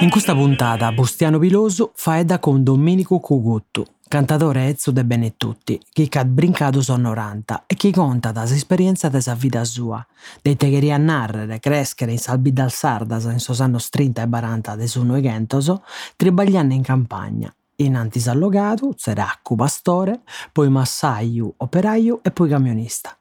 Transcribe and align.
In 0.00 0.08
questa 0.08 0.32
puntata 0.34 0.90
Bustiano 0.92 1.38
Piloso 1.38 1.92
fa 1.94 2.18
edda 2.18 2.38
con 2.38 2.62
Domenico 2.62 3.18
Cuguttu, 3.18 3.84
cantatore 4.08 4.68
ezzo 4.68 4.92
de 4.92 5.04
Benetutti, 5.04 5.78
che 5.92 6.08
ha 6.18 6.24
brincato 6.24 6.80
son 6.80 7.02
90 7.02 7.64
e 7.66 7.74
che 7.74 7.90
conta 7.90 8.32
da 8.32 8.44
esperienza 8.44 9.10
de 9.10 9.20
sa 9.20 9.34
vita 9.34 9.62
sua, 9.62 10.04
dei 10.40 10.56
tegheria 10.56 10.96
narrere, 10.96 11.60
crescere 11.60 12.12
in 12.12 12.18
salbi 12.18 12.50
dal 12.50 12.72
Sardas 12.72 13.24
in 13.24 13.40
sos 13.40 13.60
annos 13.60 13.90
30 13.90 14.22
e 14.22 14.28
40 14.28 14.74
de 14.74 14.86
su 14.86 15.02
Noegentoso, 15.02 15.82
tribagliando 16.16 16.72
in 16.72 16.82
campagna, 16.82 17.54
in 17.76 17.94
antisallogato, 17.94 18.94
seraccu, 18.96 19.54
pastore, 19.54 20.22
poi 20.50 20.70
massaio, 20.70 21.52
operaio 21.58 22.20
e 22.22 22.30
poi 22.30 22.48
camionista. 22.48 23.14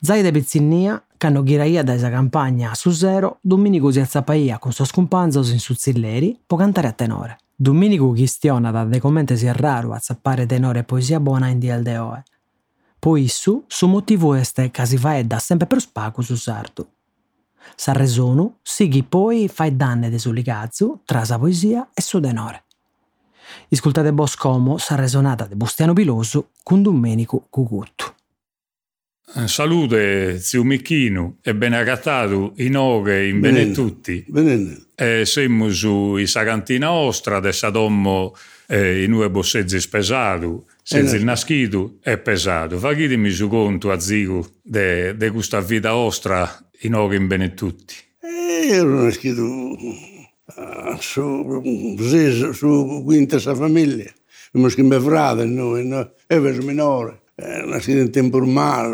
Zai 0.00 0.22
de 0.22 0.30
Pizzinnia, 0.30 1.04
canno 1.20 1.42
ghiraia 1.42 1.82
da 1.82 1.92
esa 1.92 2.08
campagna 2.08 2.70
a 2.70 2.74
su 2.74 2.92
zero, 2.92 3.40
Domenico 3.42 3.90
si 3.90 4.00
alzapaia 4.00 4.58
con 4.58 4.72
sos 4.72 4.90
cumpanzos 4.90 5.50
in 5.50 5.60
suzzilleri, 5.60 6.40
po 6.46 6.56
cantare 6.56 6.88
a 6.88 6.92
tenore. 6.92 7.36
Domenico 7.54 8.10
chistiona 8.12 8.70
da 8.70 8.86
de 8.86 8.98
commente 9.00 9.36
sia 9.36 9.52
raro 9.52 9.92
azzappare 9.92 10.46
tenore 10.46 10.78
e 10.78 10.84
poesia 10.84 11.20
buona 11.20 11.48
in 11.48 11.58
DLDOE. 11.58 12.22
Poi 12.98 13.28
su, 13.28 13.62
su 13.66 13.86
motivo 13.86 14.32
este 14.32 14.70
ca 14.70 14.86
si 14.86 14.96
faedda 14.96 15.38
sempre 15.38 15.66
per 15.66 15.80
spacu 15.80 16.22
su 16.22 16.36
sardu. 16.36 16.88
Sa 17.76 17.92
resonu, 17.92 18.56
sighi 18.62 19.02
poi 19.02 19.48
fai 19.48 19.76
danne 19.76 20.08
de 20.08 20.18
su 20.18 20.32
ligazzu 20.32 21.02
tra 21.04 21.22
sa 21.26 21.38
poesia 21.38 21.86
e 21.92 22.00
su 22.00 22.18
tenore. 22.18 22.64
Iscultate 23.68 24.14
Boscomo 24.14 24.78
sa 24.78 24.94
resonata 24.94 25.44
de 25.44 25.54
Bustiano 25.54 25.92
Piloso 25.92 26.52
con 26.62 26.80
Domenico 26.80 27.44
Cucuttu. 27.50 28.19
Salute 29.46 30.40
zio 30.40 30.64
Michinu 30.64 31.38
e 31.42 31.54
ben 31.54 31.72
agattato 31.72 32.52
in 32.56 32.72
bene 33.40 33.70
tutti. 33.70 34.24
Benenne. 34.26 34.86
E 34.96 35.24
siamo 35.24 35.70
su 35.70 36.16
i 36.16 36.26
sagantina 36.26 36.90
ostra, 36.90 37.36
adesso 37.36 37.70
dommo 37.70 38.34
eh, 38.66 39.04
in 39.04 39.12
due 39.12 39.30
bossezzi 39.30 39.80
spesato, 39.80 40.66
senza 40.82 41.16
il 41.16 41.24
naschito 41.24 41.98
è 42.02 42.18
pesato. 42.18 42.78
Fagitemi 42.78 43.30
su 43.30 43.48
conto 43.48 43.90
a 43.90 44.00
zigo 44.00 44.46
de, 44.62 45.16
de 45.16 45.30
questa 45.30 45.60
vita 45.60 45.94
ostra 45.94 46.48
in 46.80 46.94
oghe 46.94 47.16
in 47.16 47.26
bene 47.26 47.54
tutti. 47.54 47.94
E 48.20 48.66
io 48.66 48.84
non 48.84 49.10
scritto 49.12 49.44
uh, 49.44 50.96
su, 50.98 51.62
su, 52.52 53.02
quinta 53.04 53.38
sa 53.38 53.54
famiglia. 53.54 54.12
Abbiamo 54.48 54.68
scritto 54.68 54.88
mio 54.88 55.00
frate, 55.00 55.44
noi, 55.44 55.86
no? 55.86 56.12
e 56.26 56.38
vedo 56.40 56.62
minore. 56.62 57.20
Eh, 57.42 57.62
nascito 57.64 57.98
in 57.98 58.10
tempo 58.10 58.36
ormai, 58.36 58.90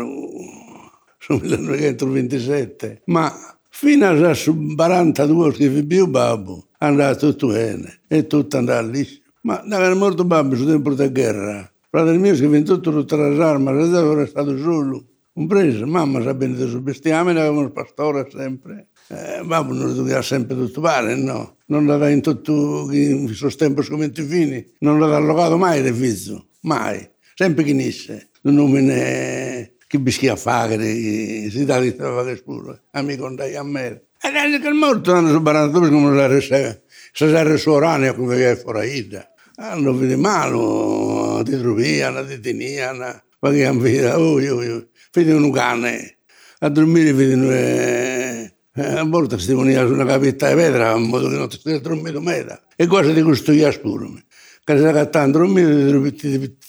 sul 1.17 1.41
1927. 1.41 3.01
Ma 3.07 3.33
fino 3.69 4.07
a 4.07 4.33
su 4.33 4.73
42 4.73 5.51
che 5.51 5.83
più 5.83 6.07
babbo, 6.07 6.67
andava 6.77 7.13
tutto 7.15 7.47
bene 7.47 7.99
e 8.07 8.25
tutto 8.25 8.57
andava 8.57 8.87
lì. 8.87 9.05
Ma 9.41 9.61
da 9.65 9.79
era 9.81 9.95
morto 9.95 10.23
babbo 10.23 10.55
sul 10.55 10.67
tempo 10.67 10.93
della 10.93 11.09
guerra. 11.09 11.71
Fratello 11.89 12.19
mio 12.19 12.35
che 12.35 12.47
vinto 12.47 12.79
tutto 12.79 13.03
tra 13.03 13.27
le 13.27 13.43
armi, 13.43 13.67
era 13.67 14.25
stato 14.25 14.57
solo. 14.57 15.03
Compreso, 15.33 15.85
mamma 15.85 16.21
sa 16.21 16.33
bene 16.33 16.55
del 16.55 16.69
suo 16.69 16.79
bestiame, 16.79 17.31
avevamo 17.31 17.61
il 17.61 17.71
pastore 17.71 18.27
sempre. 18.31 18.87
Eh, 19.09 19.43
babbo 19.45 19.73
non 19.73 19.93
doveva 19.93 20.21
sempre 20.21 20.55
tutto 20.55 20.81
fare, 20.81 21.15
no. 21.15 21.57
Non 21.67 21.85
l'aveva 21.85 22.09
in 22.09 22.21
tutto 22.21 22.87
in 22.91 23.27
suo 23.33 23.49
tempo 23.49 23.83
come 23.83 24.09
fini, 24.13 24.65
non 24.79 24.99
l'aveva 24.99 25.17
allogato 25.17 25.57
mai 25.57 25.85
il 25.85 25.93
fizzo, 25.93 26.47
mai. 26.61 27.07
Sempre 27.39 27.63
chi 27.63 27.73
nisse. 27.73 28.29
Non 28.41 28.71
me 28.71 29.73
che 29.85 29.99
bischia 29.99 30.35
fare, 30.35 30.75
si 30.81 31.65
dà 31.65 31.79
di 31.79 31.91
fare 31.91 32.35
spuro, 32.35 32.79
amico 32.93 33.27
andai 33.27 33.55
a 33.55 33.61
me. 33.61 34.07
E 34.19 34.31
lei 34.31 34.59
che 34.59 34.69
è 34.69 34.71
morto 34.71 35.13
hanno 35.13 35.29
su 35.29 35.39
42 35.39 35.89
come 35.91 36.15
la 36.15 36.25
resta, 36.25 36.81
se 37.13 37.25
era 37.27 37.53
il 37.53 37.59
suo 37.59 37.77
ranio 37.77 38.15
come 38.15 38.35
veniva 38.35 38.55
fuori 38.55 39.07
da. 39.07 39.29
Hanno 39.57 39.93
vede 39.93 40.15
male, 40.15 41.43
ti 41.43 41.55
troviano, 41.59 42.25
ti 42.25 42.39
teniano, 42.39 43.21
ma 43.39 43.51
che 43.51 43.65
hanno 43.65 43.83
oh, 44.15 44.39
io, 44.39 44.63
io, 44.63 44.87
vedi 45.13 45.29
un 45.29 45.51
cane, 45.51 46.17
a 46.57 46.69
dormire 46.69 47.13
vedi 47.13 47.49
eh, 47.49 48.51
a 48.73 49.03
volte 49.03 49.37
si 49.37 49.53
veniva 49.53 49.85
su 49.85 49.93
una 49.93 50.05
capetta 50.05 50.49
di 50.49 50.55
pedra, 50.55 50.95
in 50.95 51.03
modo 51.03 51.29
che 51.29 51.35
non 51.35 51.49
ti 51.49 51.57
stai 51.57 51.81
dormendo 51.81 52.19
meta. 52.19 52.61
E 52.75 52.87
quasi 52.87 53.13
ti 53.13 53.21
costruiva 53.21 53.71
spuro. 53.71 54.11
Che 54.11 54.23
Κρυζακατάντρου, 54.67 55.47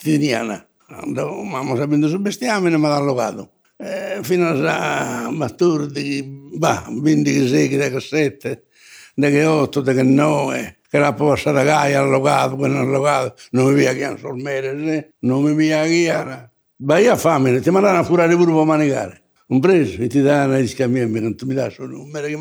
Τινιάνα. 0.02 0.66
Vamos 1.52 1.80
abrindo 1.80 2.06
o 2.06 2.18
bestiame 2.26 2.70
no 2.70 2.78
Madal 2.78 3.04
Logado. 3.04 3.42
Eh, 3.76 4.20
fino 4.22 4.46
a 4.48 5.28
Matur, 5.32 5.80
bah, 6.62 6.86
26, 6.88 7.68
17, 7.68 8.62
18, 9.16 9.80
19, 9.80 10.76
che 10.88 10.98
la 10.98 11.12
possa 11.12 11.50
da 11.50 11.64
Gaia 11.64 11.98
allogado, 11.98 12.56
che 12.56 12.68
non 12.68 12.86
allogado, 12.86 13.34
non 13.50 13.66
mi 13.66 13.74
via 13.74 13.92
chi 13.92 14.20
Solmeres, 14.20 15.08
non 15.20 15.42
mi 15.42 15.54
via 15.54 15.84
chi 15.84 16.04
era. 16.04 16.48
Bahia 16.76 17.16
fame, 17.16 17.60
ti 17.60 17.70
mandano 17.70 17.98
a 17.98 18.06
curare 18.06 18.36
pure 18.36 18.52
per 18.52 18.64
manegare. 18.64 19.22
Un 19.48 19.58
preso, 19.58 20.00
e 20.00 20.06
ti 20.06 20.20
danno 20.20 20.56
gli 20.56 20.68
scambiamenti, 20.68 21.20
non 21.20 21.34
ti 21.34 21.44
mi 21.46 21.54
dà 21.54 21.68
solo 21.68 21.96
un 21.98 22.06
numero 22.06 22.26
che 22.28 22.36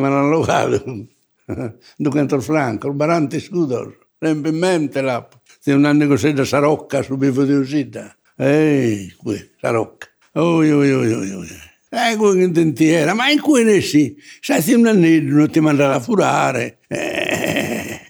mi 0.00 0.06
hanno 0.06 0.18
allogato. 0.18 1.06
Ducento 1.96 2.40
Franco, 2.40 2.88
il 2.88 2.94
barante 2.94 3.38
scudoso. 3.38 4.07
Sempre 4.18 4.50
in 4.50 4.58
mente 4.58 5.00
l'app 5.00 5.32
se 5.60 5.72
un 5.72 5.84
anno 5.84 6.06
così 6.06 6.32
da 6.32 6.44
Sarocca 6.44 7.02
su 7.02 7.16
Bifo 7.16 7.44
di 7.44 7.52
Usita. 7.52 8.16
Ehi, 8.36 9.12
qui, 9.16 9.50
Sarocca. 9.60 10.06
Oi, 10.34 10.70
oi, 10.70 10.92
oi, 10.92 11.12
oi, 11.12 11.30
oi. 11.32 11.48
Eh, 11.90 12.16
qui 12.16 12.38
che 12.38 12.50
dentiera, 12.50 13.14
ma 13.14 13.28
in 13.30 13.40
cui 13.40 13.64
ne 13.64 13.80
sai, 13.80 14.16
se 14.40 14.74
un 14.74 14.86
anno 14.86 15.06
non 15.34 15.50
ti 15.50 15.60
mandare 15.60 15.94
a 15.94 16.00
furare. 16.00 16.78
Eh, 16.86 18.00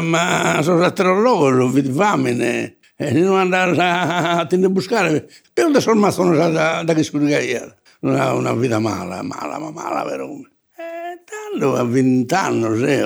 ma 0.00 0.60
sono 0.62 1.20
loro, 1.20 1.68
vedi 1.68 1.92
famine. 1.92 2.76
E 2.96 3.12
non 3.12 3.38
andare 3.38 3.74
a, 3.80 4.40
a, 4.40 4.68
buscare. 4.68 5.30
Per 5.52 5.70
da 5.70 5.80
sono 5.80 5.94
rimasto 5.94 6.24
da, 6.24 6.82
da 6.82 6.94
che 6.94 7.02
scudigaia. 7.02 7.74
Non 8.00 8.16
ha 8.16 8.34
una 8.34 8.52
vita 8.52 8.78
mala, 8.78 9.22
mala, 9.22 9.58
ma 9.58 9.70
mala, 9.70 10.04
vero? 10.04 10.26
Eh, 10.76 11.22
tanto 11.24 11.76
a 11.76 11.84
vent'anni, 11.84 12.78
se, 12.78 13.04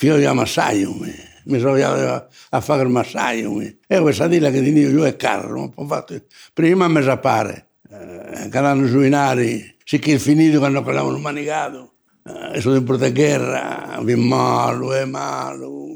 figlio 0.00 0.16
di 0.16 0.24
Amassaio, 0.24 0.94
me 0.94 1.14
mi 1.44 1.58
sono 1.58 1.74
a, 1.74 2.26
a 2.48 2.60
fare 2.62 2.84
il 2.84 2.88
massaggio. 2.88 3.60
E 3.86 4.00
questa 4.00 4.28
dilla 4.28 4.50
che 4.50 4.62
dico 4.62 4.88
io 4.88 5.04
è 5.04 5.14
caro, 5.14 5.72
ho 5.74 5.86
fatto 5.86 6.22
prima 6.54 6.88
mi 6.88 7.02
sapare, 7.02 7.72
eh, 7.90 8.48
calando 8.48 8.88
sui 8.88 9.10
nari, 9.10 9.76
sì 9.84 9.98
che 9.98 10.12
il 10.12 10.20
finito 10.20 10.58
quando 10.58 10.80
l'avevano 10.80 11.18
manicato, 11.18 11.92
eh, 12.24 12.60
sono 12.62 12.76
in 12.76 13.12
guerra, 13.12 14.00
vi 14.02 14.14
malo, 14.14 14.94
è 14.94 15.04
malo, 15.04 15.88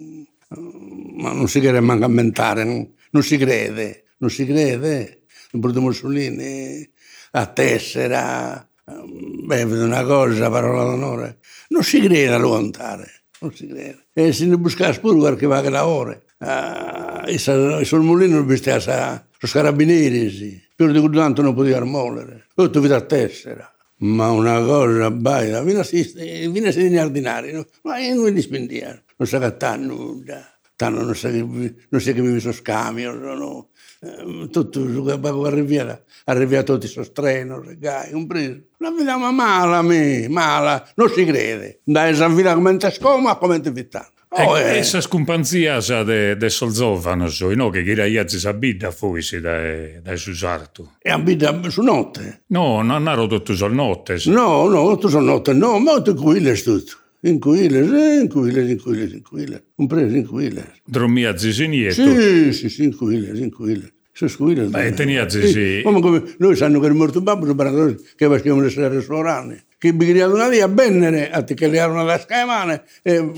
ma 1.16 1.32
non 1.32 1.48
si 1.48 1.60
crede 1.60 1.80
manco 1.80 2.04
a 2.04 2.08
mentare, 2.08 2.62
non, 2.64 2.86
non 3.10 3.22
si 3.22 3.38
crede, 3.38 4.04
non 4.18 4.28
si 4.28 4.44
crede. 4.44 5.20
In 5.52 5.60
porta 5.60 5.80
Mussolini, 5.80 6.86
a 7.30 7.46
tessera, 7.46 8.68
beh, 8.84 9.62
una 9.62 10.04
cosa, 10.04 10.50
parola 10.50 10.82
d'onore, 10.82 11.38
non 11.68 11.82
si 11.82 12.00
crede 12.00 12.34
a 12.34 12.38
lontare 12.38 13.23
non 13.40 13.54
si 13.54 13.66
crede. 13.66 14.06
E 14.12 14.32
se 14.32 14.46
ne 14.46 14.56
buscava 14.56 14.96
pure 14.98 15.36
qualche 15.36 15.70
da 15.70 15.86
ore. 15.86 16.24
Ah, 16.38 17.24
e 17.26 17.38
sul 17.38 18.02
mulino 18.02 18.36
non 18.36 18.46
bisogna 18.46 18.80
sa, 18.80 19.26
sono 19.38 19.52
carabinieri, 19.52 20.30
sì. 20.30 20.62
Più 20.74 20.90
di 20.90 21.16
tanto 21.16 21.42
non 21.42 21.54
poteva 21.54 21.84
muovere. 21.84 22.46
Tutto 22.54 22.80
vita 22.80 22.96
a 22.96 23.00
tessera. 23.00 23.72
Ma 23.98 24.30
una 24.30 24.60
cosa 24.60 25.10
baia, 25.10 25.62
viene 25.62 25.80
a 25.80 25.84
sedere 25.84 27.00
ordinari, 27.00 27.52
no? 27.52 27.64
ma 27.82 27.98
io 27.98 28.14
non 28.16 28.32
li 28.32 28.42
spendiamo, 28.42 29.00
non 29.16 29.28
sa 29.28 29.38
che 29.38 29.76
nulla. 29.76 30.58
Tanto 30.76 31.02
non 31.02 31.14
sa 31.14 31.30
che, 31.30 31.38
non 31.38 32.00
sa 32.00 32.12
che 32.12 32.20
mi 32.20 32.40
sono 32.40 32.52
scambio, 32.52 33.12
no? 33.12 33.68
Eh, 34.04 34.48
tutto 34.50 34.80
quando 35.02 35.44
arriva, 35.44 36.02
arriva 36.24 36.62
tutti 36.62 36.86
sul 36.86 37.10
treno, 37.12 37.60
regai, 37.60 38.10
compreso. 38.10 38.60
La 38.78 38.90
vita 38.90 39.16
ma 39.16 39.30
mala, 39.30 39.80
me, 39.80 40.28
mala, 40.28 40.86
non 40.96 41.08
si 41.08 41.24
crede. 41.24 41.80
Dai, 41.84 42.14
sa 42.14 42.28
vita 42.28 42.52
come 42.54 42.76
te 42.76 42.90
scoma, 42.90 43.36
come 43.36 43.60
te 43.60 43.70
vita. 43.70 44.06
Oh, 44.36 44.58
eh. 44.58 44.78
Essa 44.78 45.00
scompanzia 45.00 45.80
sa 45.80 46.02
de, 46.02 46.36
de 46.36 46.50
solzovano, 46.50 47.28
so, 47.28 47.54
no, 47.54 47.70
che 47.70 47.84
gira 47.84 48.04
iazzi 48.04 48.38
sa 48.40 48.52
bida 48.52 48.90
fuisi 48.90 49.40
dai 49.40 50.02
da 50.02 50.16
susartu. 50.16 50.96
E 50.98 51.08
abita 51.10 51.56
su 51.70 51.82
notte? 51.82 52.42
No, 52.48 52.82
non 52.82 53.08
ero 53.08 53.28
tutto 53.28 53.54
sul 53.54 53.72
notte. 53.72 54.18
Sì. 54.18 54.30
No, 54.30 54.66
no, 54.68 54.88
tutto 54.90 55.08
sul 55.08 55.22
notte, 55.22 55.52
no, 55.52 55.78
ma 55.78 56.02
tu 56.02 56.14
quille 56.14 56.60
tutto. 56.60 56.98
In 57.20 57.38
Quiles, 57.38 57.90
eh, 57.90 58.20
in 58.20 58.28
Quiles, 58.28 58.68
in 58.68 58.78
Quiles, 58.82 59.12
in 59.12 59.22
Quiles. 59.22 59.62
Compreso 59.74 60.14
in 60.14 60.26
Quiles. 60.26 60.82
Dormia 60.84 61.30
a 61.30 61.36
Zisinieto? 61.38 61.94
Sì, 61.94 62.52
sì, 62.52 62.68
sì, 62.68 62.82
in 62.82 62.94
Quiles, 62.94 63.38
in 63.38 63.50
Quiles. 63.50 63.93
Sono 64.16 64.30
scuole. 64.30 64.66
Beh, 64.66 64.92
tenia 64.92 65.28
sì, 65.28 65.48
sì. 65.48 65.80
Come, 65.82 66.00
come 66.00 66.22
noi 66.38 66.54
sanno 66.54 66.78
che 66.78 66.86
è 66.86 66.90
morto 66.90 67.18
il 67.18 67.24
babbo, 67.24 67.46
sono 67.46 67.96
che 68.14 68.28
facevano 68.28 68.62
le 68.62 68.70
sere 68.70 68.88
restauranti. 68.94 69.60
Che 69.76 69.92
bigriano 69.92 70.34
una 70.34 70.48
via, 70.48 70.68
bennere, 70.68 71.32
a 71.32 71.42
te 71.42 71.54
che 71.54 71.66
le 71.66 71.78
erano 71.78 72.04
la 72.04 72.16
scaimane, 72.16 72.84
e 73.02 73.32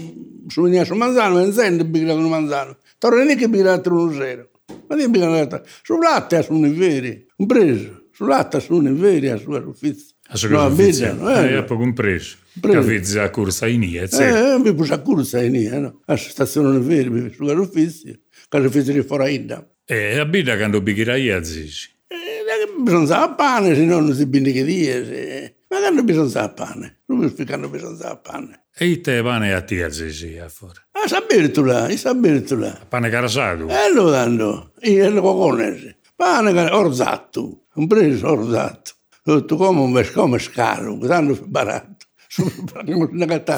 su 0.47 0.61
veniva 0.61 0.85
su 0.85 0.93
manzano, 0.93 1.43
e 1.43 1.51
sente 1.51 1.87
bigriano 1.87 2.23
un 2.23 2.29
manzano. 2.29 2.77
Torna 2.99 3.25
lì 3.25 3.37
che 3.37 3.49
bigriano 3.49 3.81
uno 3.87 4.13
zero. 4.13 4.51
Ma 4.87 4.97
lì 4.97 5.09
bigriano 5.09 5.63
sul 5.83 5.99
latte 5.99 6.43
sono 6.43 6.67
i 6.67 6.73
veri, 6.73 7.27
un 7.37 7.47
preso. 7.47 8.03
Sul 8.13 8.29
latte 8.29 8.61
sono 8.61 8.87
i 8.87 8.93
veri, 8.93 9.31
a 9.31 9.39
sua 9.39 9.59
ufficio. 9.61 10.05
A 10.29 10.37
sua 10.37 10.67
ufficio. 10.67 11.07
Eh, 11.27 11.57
eh, 11.57 11.65
poco 11.65 11.85
un 11.85 11.95
preso. 11.95 12.37
Preso. 12.61 13.23
a 13.23 13.31
corsa 13.31 13.67
in 13.67 13.83
Ia, 13.83 14.03
Eh, 14.03 14.59
mi 14.59 14.75
puse 14.75 14.93
a 14.93 15.01
corsa 15.01 15.43
in 15.43 15.55
Ia, 15.55 15.79
no? 15.79 16.01
A 16.05 16.17
stazione 16.17 16.79
veri, 16.81 17.33
su 17.35 17.45
ufficio. 17.45 18.13
Di 18.49 19.03
Foraida. 19.03 19.67
E 19.85 20.19
a 20.19 20.25
bida 20.25 20.57
quando 20.57 20.81
bighirai 20.81 21.31
a 21.31 21.43
zici. 21.43 21.91
Eh, 22.07 22.83
bisogna 22.83 23.35
pane, 23.35 23.75
se 23.75 23.85
no 23.85 24.01
non 24.01 24.15
si 24.15 24.27
bindi 24.27 24.53
che 24.53 24.65
dire. 24.65 25.57
Ma 25.69 25.79
quando 25.79 26.03
bisogna 26.05 26.49
pane? 26.49 27.03
Non 27.07 27.19
mi 27.19 27.29
spiegano 27.29 27.69
bisogna 27.69 28.17
pane. 28.17 28.67
E 28.77 29.01
te 29.01 29.23
pane 29.23 29.53
a 29.53 29.63
ti 29.63 29.81
a 29.81 29.91
zici, 29.91 30.39
a 30.39 30.49
fuori. 30.49 30.79
Ah, 30.93 31.09
sabertula, 31.09 31.89
sabertula. 31.97 32.79
Pane 32.89 33.11
carasato? 33.11 33.69
Eh, 33.69 33.93
lo 33.93 34.11
danno. 34.11 34.73
Io 34.83 35.11
lo 35.11 35.23
conosco. 35.23 35.95
Pane 36.15 36.71
orzatto. 36.71 37.67
Un 37.75 37.87
preso 37.87 38.29
orzatto. 38.31 38.93
Tutto 39.23 39.57
come 39.57 39.81
un 39.81 40.11
come 40.15 40.39
scalo, 40.39 40.99
tanto 40.99 41.45
barato. 41.47 41.96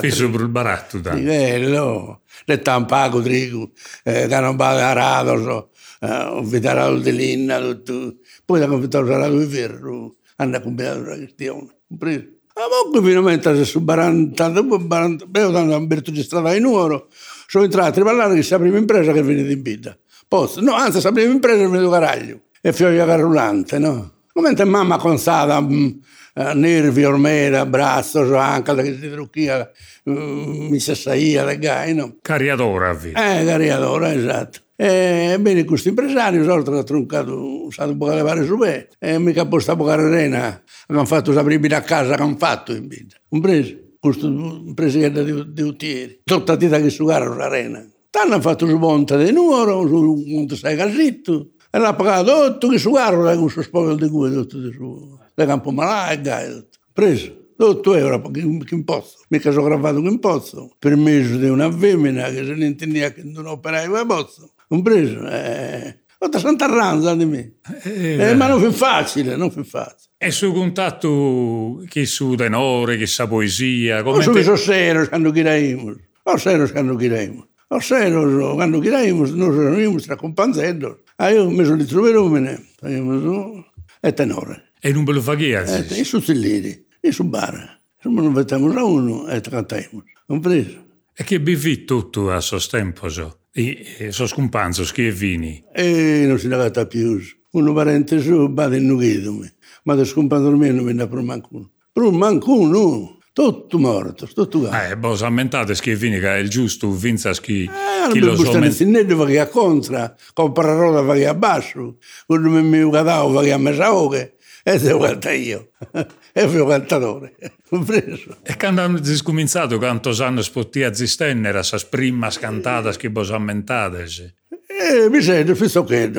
Fisso 0.00 0.30
per 0.30 0.40
il 0.40 0.48
baratto, 0.48 0.98
dai. 0.98 1.22
Bello. 1.22 2.22
Le 2.44 2.62
tampaco, 2.62 3.20
trigo, 3.20 3.72
eh, 4.04 4.26
canambale 4.28 4.82
arato, 4.82 5.42
so 5.42 5.70
uh, 6.00 6.42
veterato 6.44 6.98
di 6.98 7.14
linna, 7.14 7.60
tutto. 7.60 8.16
Poi 8.44 8.60
da 8.60 8.66
confettare 8.66 9.30
di 9.30 9.44
ferro, 9.46 10.16
hanno 10.36 10.60
combinato 10.60 11.00
la 11.02 11.16
questione. 11.16 11.66
Compreso? 11.88 12.26
A 12.54 12.90
poco 12.90 13.04
finalmente 13.04 13.70
40, 13.72 14.48
dopo 14.48 14.84
40, 14.84 15.26
io 15.32 15.52
tanto 15.52 15.76
Umberto 15.76 16.10
di 16.10 16.22
strada 16.22 16.54
in 16.54 16.62
numero, 16.62 17.08
sono 17.46 17.64
entrato 17.64 18.00
a 18.00 18.04
parlare 18.04 18.34
che 18.34 18.42
sia 18.42 18.56
la 18.56 18.64
prima 18.64 18.78
impresa 18.78 19.12
che 19.12 19.20
è 19.20 19.22
venuta 19.22 19.52
in 19.52 19.62
vita. 19.62 19.96
Posso? 20.26 20.60
No, 20.60 20.74
anzi, 20.74 21.00
la 21.00 21.12
prima 21.12 21.32
impresa 21.32 21.62
è 21.62 21.68
venuto 21.68 21.90
caraglio. 21.90 22.40
E 22.60 22.72
fioglia 22.72 23.06
carrulante, 23.06 23.78
no? 23.78 24.12
Come 24.32 24.52
mamma 24.64 24.98
consata, 24.98 25.60
mh, 25.60 26.00
uh, 26.38 26.56
nervi, 26.56 27.04
ormera, 27.04 27.66
braccio, 27.66 28.36
anche 28.36 28.72
la 28.72 28.82
che 28.82 28.96
si 29.00 29.10
trucchia, 29.10 29.70
uh, 30.04 30.12
mi 30.12 30.78
sassaia, 30.78 31.44
le 31.44 31.58
gai, 31.58 31.94
no? 31.94 32.16
Cariadora, 32.22 32.92
vita. 32.94 33.40
Eh, 33.40 33.44
cariadora, 33.44 34.12
esatto. 34.12 34.60
Ebbene, 34.80 35.64
questo 35.64 35.88
impresario, 35.88 36.44
soltanto 36.44 36.78
ha 36.78 36.84
troncato, 36.84 37.68
è 37.68 37.72
stato 37.72 37.90
un 37.90 37.98
po' 37.98 38.10
a 38.10 38.14
levare 38.14 38.44
su 38.44 38.54
me, 38.54 38.88
e 39.00 39.18
mica 39.18 39.44
posta 39.44 39.74
poca 39.74 39.94
arena, 39.94 40.62
hanno 40.86 41.04
fatto 41.04 41.32
la 41.32 41.42
prima 41.42 41.76
a 41.76 41.80
casa 41.80 42.14
che 42.14 42.22
hanno 42.22 42.36
fatto 42.38 42.72
in 42.72 42.86
vita. 42.86 43.16
Compreso? 43.28 43.74
Questo 43.98 44.62
presidente 44.74 45.24
di, 45.24 45.52
di 45.52 45.62
Uttieri. 45.62 46.20
Tutta 46.22 46.56
tita 46.56 46.80
che 46.80 46.90
sugare 46.90 47.26
l'arena. 47.26 47.84
Hanno 48.20 48.40
fatto 48.40 48.66
su 48.66 48.76
monte 48.76 49.16
di 49.22 49.32
numero, 49.32 49.86
su 49.86 50.24
monte 50.26 50.54
sei 50.54 50.76
casitto, 50.76 51.50
e 51.70 51.78
l'ha 51.78 51.94
pagato 51.94 52.52
tutto 52.52 52.68
che 52.68 52.78
sugare, 52.78 53.20
da 53.20 53.36
questo 53.36 53.62
spoglio 53.62 53.96
di 53.96 54.08
cui, 54.08 54.32
tutto 54.32 54.58
di 54.58 54.72
su, 54.72 55.18
da 55.38 55.46
campo 55.46 55.70
malaga, 55.70 56.44
tutto. 56.46 56.78
Preso. 56.92 57.36
8 57.60 57.94
euro, 57.94 58.20
che, 58.30 58.40
che 58.64 58.74
imposto. 58.74 59.22
Mica 59.28 59.52
sono 59.52 59.66
gravato 59.66 60.02
che 60.02 60.08
imposto. 60.08 60.74
Permesso 60.78 61.36
di 61.36 61.48
una 61.48 61.70
femmina 61.70 62.28
che 62.28 62.44
se 62.44 62.54
ne 62.54 62.66
intendeva 62.66 63.10
che 63.10 63.22
non 63.22 63.46
operava 63.46 64.00
il 64.00 64.06
posto 64.06 64.52
compreso? 64.68 65.26
Eh, 65.28 65.98
Tutta 66.18 66.40
Santa 66.40 66.66
Ranza 66.66 67.14
di 67.14 67.24
me. 67.24 67.52
Eh, 67.84 68.30
eh, 68.30 68.34
ma 68.34 68.48
non 68.48 68.60
fu 68.60 68.72
facile, 68.72 69.36
non 69.36 69.52
fu 69.52 69.62
facile. 69.62 70.10
E 70.18 70.32
su 70.32 70.52
contatto 70.52 71.84
che 71.86 72.06
su 72.06 72.34
denore, 72.34 72.96
che 72.96 73.06
sa 73.06 73.28
poesia, 73.28 74.02
come... 74.02 74.22
Su 74.22 74.32
te... 74.32 74.56
sero 74.56 75.06
quando 75.06 75.30
chiraimus, 75.30 75.96
o 76.24 76.36
sero 76.36 76.68
quando 76.68 76.96
chiraimus. 76.96 77.46
O 77.68 77.78
sero 77.78 78.54
quando 78.54 78.80
chiraimus, 78.80 79.30
noi 79.30 79.56
riunimus 79.56 80.06
tra 80.06 80.16
companzellos. 80.16 80.96
Ah, 81.16 81.30
io 81.30 81.48
mi 81.50 81.64
sono 81.64 81.76
ritrovato 81.76 83.64
e 84.00 84.12
tenore. 84.12 84.67
E 84.80 84.92
non 84.92 85.04
ve 85.04 85.12
lo 85.12 85.20
faghias? 85.20 85.90
E 85.90 86.04
su 86.04 86.20
zilliri, 86.20 86.86
e 87.00 87.12
su 87.12 87.24
bar. 87.24 87.80
Insomma, 87.96 88.22
non 88.22 88.32
vediamo 88.32 88.72
a 88.72 88.84
uno 88.84 89.28
e 89.28 89.40
cantiamo. 89.40 90.04
Compreso? 90.26 90.86
E 91.14 91.24
che 91.24 91.40
bevi 91.40 91.84
tutto 91.84 92.30
a 92.30 92.40
sostempo, 92.40 93.08
so? 93.08 93.40
E, 93.52 93.96
e 93.98 94.12
sono 94.12 94.28
scompanzo, 94.28 94.84
che 94.92 95.10
vini? 95.10 95.64
E 95.72 96.24
non 96.26 96.38
si 96.38 96.46
lagata 96.46 96.86
più. 96.86 97.20
Uno 97.50 97.72
parente 97.72 98.20
su, 98.20 98.48
bada 98.50 98.76
in 98.76 98.86
nughedo, 98.86 99.36
ma 99.84 99.94
da 99.94 100.04
scompanzo 100.04 100.50
mio 100.52 100.72
non 100.72 100.84
venne 100.84 101.08
per 101.08 101.22
mancuno. 101.22 101.70
Per 101.92 102.10
mancuno! 102.12 103.18
Tutto 103.32 103.78
morto, 103.78 104.26
tutto 104.26 104.62
gatto. 104.62 104.92
Eh, 104.92 104.96
boh, 104.96 105.16
ammentate 105.24 105.72
che 105.74 105.94
vini 105.94 106.18
che 106.18 106.28
è 106.28 106.38
il 106.38 106.48
giusto, 106.48 106.90
vinza 106.90 107.30
chi, 107.32 107.62
eh, 107.62 108.10
chi 108.10 108.18
lo 108.18 108.34
so. 108.34 108.58
Non 108.58 109.16
va 109.16 109.26
che 109.26 109.38
a 109.38 109.46
contra, 109.46 110.12
compra 110.32 110.74
roda 110.74 111.02
va 111.02 111.14
che 111.14 111.28
a 111.28 111.34
basso, 111.34 111.98
quando 112.26 112.50
mi 112.50 112.62
mi 112.62 112.90
gadavo 112.90 113.30
va 113.30 113.42
che 113.42 113.52
a 113.52 113.58
mesaoche, 113.58 114.37
e 114.68 114.78
se 114.78 114.90
lo 114.90 114.98
canta 114.98 115.32
io. 115.32 115.70
e 116.32 116.46
fui 116.46 116.66
cantatore, 116.66 117.34
compreso. 117.68 118.36
E 118.42 118.56
quando 118.56 118.82
hanno 118.82 119.02
scominciato, 119.02 119.78
quanto 119.78 120.12
sanno 120.12 120.42
spottia 120.42 120.92
zistennera, 120.92 121.62
sa 121.62 121.78
prima 121.88 122.30
scantata 122.30 122.90
che 122.92 123.08
vos 123.08 123.30
ammentate? 123.30 124.04
Eh, 124.50 125.08
mi 125.08 125.22
sento, 125.22 125.54
visto 125.54 125.84
che 125.84 126.10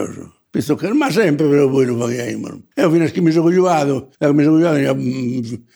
visto 0.52 0.76
che 0.76 0.92
ma 0.94 1.12
sempre 1.12 1.48
però 1.48 1.70
poi 1.70 1.86
lo 1.86 1.96
paghiamo. 1.96 2.62
E 2.74 2.90
fino 2.90 3.04
a 3.04 3.08
che 3.08 3.22
mi 3.22 3.32
sono 3.32 3.44
cogliato, 3.44 4.10
mi 4.20 4.44
sono 4.44 4.58
cogliato 4.58 5.00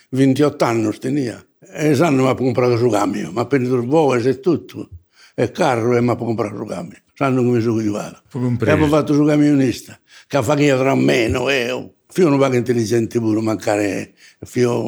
28 0.10 0.66
anni 0.66 0.98
tenia. 0.98 1.46
E 1.76 1.94
sanno 1.94 2.24
mi 2.24 2.30
ha 2.30 2.34
comprato 2.34 2.78
su 2.78 2.90
cambio, 2.90 3.32
mi 3.32 3.40
ha 3.40 3.46
preso 3.46 3.76
il 3.76 3.86
volo 3.86 4.20
e 4.20 4.40
tutto. 4.40 4.90
E 5.36 5.52
carro 5.52 5.96
e 5.96 6.02
mi 6.02 6.10
ha 6.10 6.16
comprato 6.16 6.58
su 6.58 6.66
cambio. 6.66 6.98
Sanno 7.14 7.44
che 7.44 7.48
mi 7.50 7.62
sono 7.62 7.76
cogliato. 7.76 8.22
E 8.32 8.72
abbiamo 8.72 8.88
fatto 8.88 9.14
su 9.14 9.24
camionista, 9.24 10.00
che 10.28 10.42
fa 10.42 10.56
che 10.56 10.64
io 10.64 10.78
tra 10.80 10.96
meno, 10.96 11.52
io. 11.52 11.94
Fio 12.14 12.30
non 12.30 12.38
va 12.38 12.56
intelligente 12.56 13.18
pure, 13.18 13.42
mancare, 13.42 14.14
fio 14.42 14.84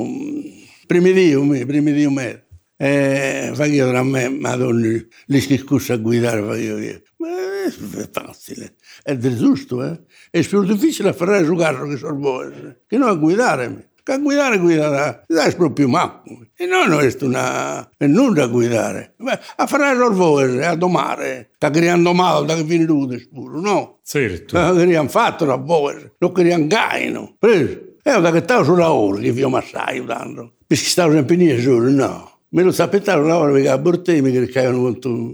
primidio, 0.86 1.42
primidio 1.66 2.12
me. 2.12 2.46
E 2.78 3.50
fa 3.52 3.66
io 3.66 3.88
tra 3.90 4.04
me, 4.04 4.30
madonna, 4.30 4.96
li 5.26 5.42
schiccusse 5.42 5.94
a 5.94 5.98
guidare, 5.98 6.44
fa 6.44 6.56
io 6.56 6.76
via. 6.76 7.02
Ma 7.18 7.30
è 7.66 8.10
facile, 8.12 8.76
è 9.02 9.18
del 9.18 9.38
giusto, 9.38 9.84
eh? 9.84 10.02
È 10.30 10.46
più 10.46 10.64
difficile 10.66 11.14
fare 11.14 11.44
su 11.44 11.56
carro 11.56 11.88
che 11.88 11.98
sorboese, 11.98 12.84
che 12.86 12.96
non 12.96 13.10
a 13.10 13.16
guidare. 13.16 13.94
Che 14.06 14.12
a 14.12 14.20
guidare 14.20 14.60
guida 14.60 15.24
da, 15.26 15.54
proprio 15.58 15.88
macchina. 15.88 16.48
E 16.56 16.68
non 16.68 16.94
è 16.94 17.16
una, 17.22 17.90
è 17.98 18.06
nulla 18.06 18.44
a 18.44 18.48
guidare. 18.48 19.16
A 19.56 19.66
fare 19.66 19.96
sorboese, 19.96 20.64
a 20.64 20.76
domare, 20.76 21.50
che 21.58 21.72
creando 21.72 22.14
male, 22.14 22.54
che 22.54 22.64
viene 22.64 22.86
tutto 22.86 23.18
spuro, 23.18 23.60
no? 23.60 24.02
Certo. 24.04 24.56
Che 24.56 24.82
abbiamo 24.84 25.10
fatto 25.10 25.46
la 25.46 25.58
boese, 25.58 26.14
non 26.20 26.32
che 26.34 26.68
gaino. 26.68 27.36
Preso. 27.40 27.80
E 28.04 28.22
da 28.22 28.32
che 28.32 28.42
stavo 28.44 28.64
sul 28.64 28.78
lavoro, 28.78 29.18
che 29.18 29.32
vi 29.32 29.42
ho 29.42 29.50
massaio 29.50 30.06
tanto. 30.06 30.54
Perché 30.68 30.84
stavo 30.84 31.12
sempre 31.12 31.36
lì 31.38 31.60
solo, 31.60 31.90
no. 31.90 32.42
Me 32.50 32.62
lo 32.62 32.72
sappettavo 32.72 33.24
un 33.24 33.28
lavoro 33.28 33.54
perché 33.54 33.70
a 33.70 33.80
Bortemi 33.80 34.32
che 34.32 34.60
avevano 34.60 34.82
molto 34.82 35.34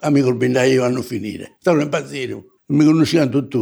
amico 0.00 0.28
il 0.30 0.36
bendaio 0.36 0.80
vanno 0.80 1.00
a 1.00 1.02
finire. 1.02 1.56
Stavano 1.60 1.82
impazzire, 1.82 2.42
mi 2.68 2.86
conoscevano 2.86 3.46
tutti. 3.46 3.58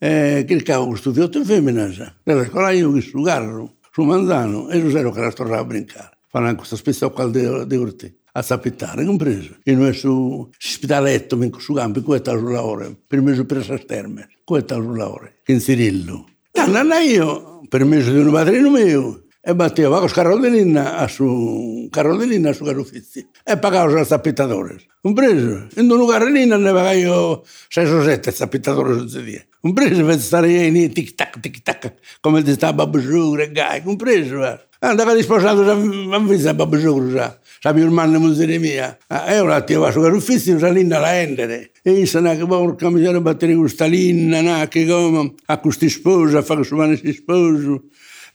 Eh, 0.00 0.44
che 0.46 0.62
cavolo 0.62 0.90
questo 0.90 1.12
fiotto 1.12 1.42
femmina, 1.42 1.90
sa. 1.90 2.14
Nella 2.24 2.44
scuola 2.44 2.70
io 2.70 2.92
che 2.92 3.00
su 3.00 3.20
carro, 3.22 3.77
su 3.98 4.04
manzano, 4.04 4.68
e 4.68 4.80
Giuseppe 4.80 5.10
che 5.10 5.20
la 5.20 5.32
tornava 5.32 5.62
a 5.62 5.64
brincare. 5.64 6.18
Fanno 6.28 6.46
anche 6.46 6.58
questo 6.58 6.76
spesso 6.76 7.10
qua 7.10 7.26
di, 7.28 7.66
di 7.66 7.76
Orte 7.76 8.18
a 8.32 8.42
sappittare, 8.42 9.04
compreso. 9.04 9.56
E 9.64 9.74
noi 9.74 9.92
su 9.92 10.48
spitaletto, 10.56 11.36
su 11.58 11.72
campo, 11.72 12.00
questo 12.02 12.38
sul 12.38 12.52
lavoro, 12.52 12.96
per 13.08 13.20
me 13.20 13.34
su 13.34 13.44
presa 13.44 13.76
sterme, 13.76 14.28
questo 14.44 14.74
sul 14.74 14.96
lavoro, 14.96 15.28
in 15.46 15.58
Cirillo. 15.58 16.28
Tanto 16.52 16.94
io, 16.94 17.62
per 17.68 17.84
me 17.84 18.00
di 18.00 18.10
un 18.10 18.30
padrino 18.30 18.70
mio, 18.70 19.24
E 19.48 19.54
bateu, 19.54 19.88
os 20.04 20.12
Carolina 20.12 21.00
a 21.00 21.08
su 21.08 21.88
Carolina 21.90 22.50
a 22.50 22.54
su 22.54 22.68
garuficio. 22.68 23.24
E 23.48 23.56
pagaos 23.56 23.96
aos 23.96 24.12
zapitadores. 24.12 24.84
Un 25.00 25.16
preso. 25.16 25.72
Indo 25.80 25.96
no 25.96 26.04
Carolina 26.04 26.60
nevagai 26.60 27.08
o 27.08 27.40
seis 27.72 27.88
ou 27.88 28.04
sete 28.04 28.28
zapitadores 28.28 29.08
ese 29.08 29.24
día. 29.24 29.42
Un 29.64 29.72
preso, 29.72 30.04
vez 30.04 30.20
estar 30.20 30.44
aí 30.44 30.68
ni 30.68 30.92
tic-tac, 30.92 31.40
tic-tac, 31.40 31.96
como 32.20 32.36
ele 32.36 32.52
estaba 32.52 32.84
ah, 32.84 32.84
babusugre, 32.84 33.48
gai, 33.48 33.80
un 33.88 33.96
preso, 33.96 34.44
va. 34.44 34.60
Andaba 34.84 35.16
disposado, 35.16 35.64
xa 35.64 35.80
van 35.80 36.28
visa 36.28 36.52
babusugre, 36.52 37.16
xa. 37.16 37.40
Xa 37.64 37.72
mi 37.72 37.80
irmán 37.80 38.12
non 38.12 38.28
dire 38.36 38.60
mía. 38.60 39.00
Ah, 39.08 39.32
e 39.32 39.40
ora 39.40 39.64
ti 39.64 39.80
vas 39.80 39.96
ao 39.96 40.04
garuficio, 40.04 40.60
xa 40.60 40.68
linda 40.68 41.00
la 41.00 41.24
endere. 41.24 41.72
E 41.80 42.04
isa 42.04 42.20
na 42.20 42.36
que 42.36 42.44
vamos 42.44 42.76
camiñar 42.76 43.16
a 43.16 43.24
bater 43.24 43.56
gustalina, 43.56 44.44
na 44.44 44.68
que 44.68 44.84
goma, 44.84 45.32
a 45.48 45.56
custi 45.56 45.88
sposa, 45.88 46.44
fa 46.44 46.60
que 46.60 46.68
sumane 46.68 47.00
si 47.00 47.16
sposo 47.16 47.88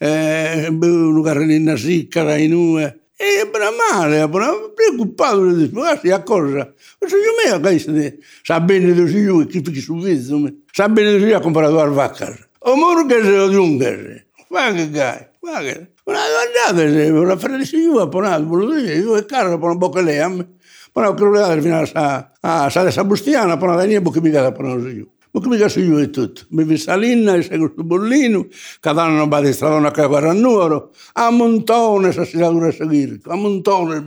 eh, 0.03 0.67
veu 0.69 1.15
no 1.15 1.23
carril 1.23 1.63
na 1.63 1.77
sícara 1.79 2.35
e 2.35 2.51
nua, 2.51 2.91
e 3.15 3.45
para 3.47 3.71
male, 3.71 4.27
para 4.27 4.51
preocupado, 4.75 5.47
le 5.47 5.63
dixo, 5.63 5.79
ah, 5.79 5.95
a 5.95 6.19
cosa. 6.19 6.75
O 6.99 7.07
señor 7.07 7.33
meu, 7.39 7.61
que 7.63 7.69
dixo, 7.71 7.91
xa 8.43 8.59
bene 8.59 8.91
do 8.91 9.07
señor, 9.07 9.47
que 9.47 9.63
fique 9.63 9.79
subido, 9.79 10.35
sabene 10.75 11.15
do 11.15 11.19
señor 11.23 11.41
comparado 11.41 11.79
ás 11.79 11.93
vacas. 11.95 12.35
O 12.59 12.75
moro 12.75 13.07
que 13.07 13.23
se 13.23 13.31
o 13.31 13.47
de 13.47 13.57
un 13.57 13.79
guerre. 13.79 14.27
Fá 14.51 14.73
que 14.75 14.91
cae, 14.91 15.31
fá 15.39 15.63
que... 15.63 15.93
Una 16.03 16.19
andade, 16.19 17.15
unha 17.15 17.39
felicidade, 17.39 18.11
por 18.11 18.27
nada, 18.27 18.43
por 18.43 18.59
lo 18.59 18.75
dije, 18.75 18.99
eu 18.99 19.15
e 19.15 19.23
carro, 19.23 19.55
por 19.55 19.71
un 19.71 19.79
boca 19.79 20.03
leame. 20.03 20.59
Bueno, 20.91 21.15
creo 21.15 21.31
que 21.31 21.39
al 21.39 21.61
final 21.63 21.87
a, 21.95 22.35
a, 22.43 22.67
a 22.67 22.91
Sabustiana, 22.91 23.55
por 23.55 23.71
nada, 23.71 23.87
ni 23.87 24.03
porque 24.03 24.19
me 24.19 24.29
dada 24.29 24.51
por 24.51 24.67
un 24.67 24.83
señor 24.83 25.12
comunicação 25.41 25.81
e 25.81 25.87
juventude. 25.87 26.45
Mivisalina, 26.51 27.41
Segusto 27.41 27.83
Bollino, 27.83 28.47
cada 28.81 29.05
ano 29.05 29.25
va 29.25 29.27
badizado 29.27 29.79
naquele 29.79 30.07
barranúaro, 30.07 30.91
a 31.15 31.31
montones 31.31 32.17
a 32.17 32.25
cidadura 32.25 32.69
a 32.69 32.71
seguir, 32.71 33.19
a 33.25 33.35
montones, 33.35 34.03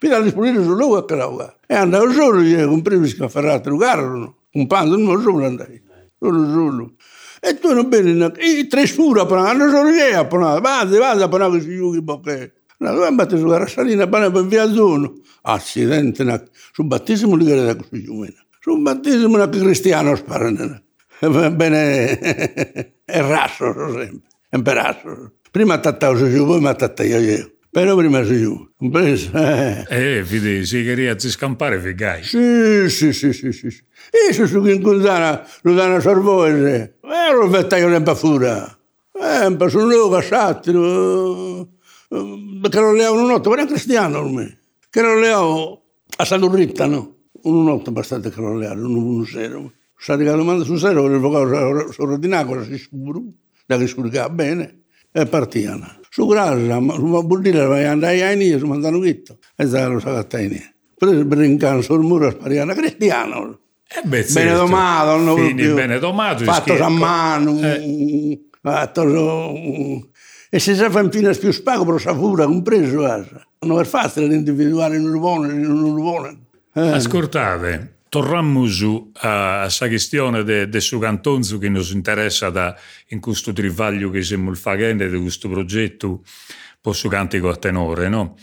pida 0.00 0.20
disponíveis 0.20 0.66
o 0.66 0.74
logo 0.74 0.96
aquela 0.96 1.26
lugar. 1.26 1.54
E 1.68 1.74
anda 1.74 2.02
o 2.02 2.12
solo, 2.12 2.42
e 2.42 2.66
cumprivis 2.66 3.14
que 3.14 3.24
aferrate 3.24 3.70
o 3.70 3.78
garro, 3.78 4.36
un 4.54 4.66
pan, 4.66 4.90
non 4.90 5.22
solo 5.22 5.46
andai, 5.46 5.80
solo 6.18 6.44
solo. 6.52 6.92
E 7.40 7.54
tu 7.54 7.72
non 7.74 7.88
vedi, 7.88 8.18
e 8.38 8.66
tre 8.66 8.86
sfura, 8.86 9.24
non 9.24 9.70
solo 9.70 9.90
lei 9.90 10.12
nada, 10.12 10.26
panare, 10.26 10.60
vada, 10.60 10.98
vada 10.98 11.26
nada, 11.26 11.50
que 11.50 11.66
che 11.66 11.70
si 11.70 11.78
que 11.78 12.02
perché... 12.02 12.52
Na 12.78 12.90
dove 12.90 13.06
andate 13.06 13.38
su 13.38 13.46
Garasalina, 13.46 14.08
pane 14.08 14.30
per 14.30 14.46
via 14.46 14.70
Zono. 14.70 15.14
Accidente, 15.42 16.24
na... 16.24 16.42
su 16.72 16.82
battesimo 16.84 17.36
li 17.36 17.46
gara 17.46 17.62
da 17.62 17.76
così 17.76 18.02
giumena. 18.02 18.43
Son 18.64 18.82
na 18.82 19.50
que 19.50 19.60
cristianos 19.60 20.22
paran. 20.22 20.82
Bene 21.20 22.16
e 23.06 23.22
rasos, 23.22 23.76
sempre, 23.76 24.22
en 24.50 24.64
perazos. 24.64 25.32
Prima 25.52 25.78
tata 25.78 26.16
se 26.16 26.32
giù, 26.32 26.46
poi 26.46 26.60
mi 26.60 26.74
tattaio 26.74 27.20
io. 27.20 27.50
Però 27.70 27.96
prima 27.96 28.24
si 28.24 28.40
giù, 28.40 28.72
compreso? 28.76 29.30
Eh, 29.34 30.22
fidi, 30.24 30.64
si 30.64 30.82
queria 30.82 31.14
ti 31.14 31.28
scampare, 31.28 31.78
figai. 31.78 32.24
Si, 32.24 32.88
si, 32.88 33.12
si, 33.12 33.32
si, 33.32 33.52
sì. 33.52 33.68
Isso 34.30 34.46
su 34.46 34.62
che 34.62 34.72
incontrana, 34.72 35.46
lo 35.62 35.74
danno 35.74 36.00
sorvose. 36.00 36.98
E 37.02 37.32
lo 37.32 37.48
vettaio 37.48 37.90
sempre 37.90 38.14
fura. 38.14 38.78
Sempre, 39.12 39.68
sono 39.68 39.86
loro 39.86 40.08
passati. 40.08 40.72
Perché 40.72 42.80
lo 42.80 42.92
leavano 42.92 43.26
notte, 43.26 43.48
ma 43.48 43.54
era 43.56 43.66
cristiano 43.66 44.20
ormai. 44.20 44.56
Che 44.88 45.02
lo 45.02 45.18
leavo 45.18 45.82
a 46.16 46.24
Salurritta, 46.24 46.86
no? 46.86 47.13
Una 47.44 47.72
notte 47.72 47.90
leavo, 47.90 48.86
un, 48.86 48.96
un 48.96 49.26
sero. 49.26 49.72
Sta 49.96 50.16
domanda 50.16 50.64
su 50.64 50.76
sero, 50.76 51.04
il 51.06 51.18
vocale 51.18 51.92
soordinato, 51.92 52.64
si 52.64 52.78
scuro, 52.78 53.22
da 53.66 53.76
che 53.76 53.86
scuricava 53.86 54.30
bene, 54.30 54.84
e 55.12 55.26
partiano. 55.26 56.00
Su 56.08 56.26
grasa, 56.26 56.80
su 56.94 57.02
vuol 57.02 57.40
dire 57.40 57.66
che 57.68 57.84
andai 57.84 58.22
a 58.22 58.32
Inia, 58.32 58.58
su 58.58 58.66
mandano 58.66 58.98
chitto, 59.00 59.38
e 59.56 59.66
stava 59.66 59.86
lo 59.88 60.00
sagatta 60.00 60.40
Inia. 60.40 60.72
Preso 60.96 61.24
brincando 61.24 61.82
sul 61.82 62.02
muro, 62.02 62.30
spariano, 62.30 62.72
cristiano. 62.72 63.58
Eh 63.88 64.06
beh, 64.06 64.24
certo. 64.24 64.40
Bene 64.40 64.54
domato, 64.54 65.16
non 65.18 65.36
Fini 65.36 65.72
bene 65.72 65.98
domato. 65.98 66.44
Fatto 66.44 66.82
a 66.82 66.88
mano, 66.88 67.60
eh. 67.60 68.40
fatto... 68.60 69.02
E 70.50 70.58
se 70.60 70.74
si 70.74 70.88
fa 70.88 71.00
in 71.00 71.10
fine 71.10 71.34
più 71.34 71.50
spago, 71.50 71.84
però 71.84 71.98
sa 71.98 72.14
pure, 72.14 72.44
compreso. 72.44 73.02
Non 73.60 73.80
è 73.80 73.84
facile 73.84 74.34
individuare 74.34 74.96
in 74.96 75.08
un 75.08 75.50
in 75.50 75.70
un 75.70 75.94
buono. 75.94 76.42
Eh. 76.76 76.80
Ascoltate, 76.80 77.98
torniamo 78.08 78.62
a 79.18 79.60
questa 79.62 79.86
questione 79.86 80.42
del 80.42 80.68
de 80.68 80.80
suo 80.80 80.98
cantonzo 80.98 81.58
che 81.58 81.72
ci 81.82 81.92
interessa 81.92 82.50
da, 82.50 82.76
in 83.08 83.20
questo 83.20 83.52
trivaglio 83.52 84.10
che 84.10 84.22
siamo 84.22 84.52
facendo 84.54 85.06
di 85.06 85.20
questo 85.20 85.48
progetto 85.48 86.24
su 86.90 87.08
cantico 87.08 87.48
a 87.48 87.56
tenore, 87.56 88.08
no? 88.08 88.36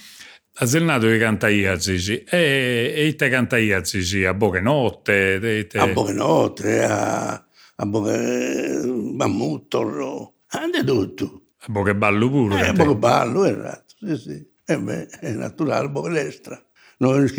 A 0.55 0.65
Zelnato 0.65 1.07
che 1.07 1.17
canta 1.17 1.49
Iazisi 1.49 2.23
e, 2.23 2.93
e 2.95 3.15
te 3.17 3.27
canta 3.27 3.57
Iazisi 3.57 4.23
a 4.23 4.33
poche 4.33 4.61
notte. 4.61 5.67
Te... 5.69 5.77
A 5.77 5.89
poche 5.89 6.13
notte, 6.13 6.83
a, 6.83 7.31
a 7.33 7.89
poche 7.89 8.81
mammutto, 8.85 10.35
di 10.71 10.85
tutto. 10.85 11.41
A 11.59 11.71
poche 11.71 11.95
ballo 11.95 12.29
pure. 12.29 12.61
Eh, 12.61 12.67
a 12.67 12.73
poche 12.73 12.95
ballo, 12.95 13.43
esatto, 13.43 13.93
sì, 13.99 14.15
sì. 14.17 14.49
E 14.65 14.79
beh, 14.79 15.07
è 15.19 15.31
naturale, 15.31 15.87
a 15.87 15.91
poche 15.91 16.09
l'estra. 16.09 16.65
Non 17.01 17.23
è 17.23 17.29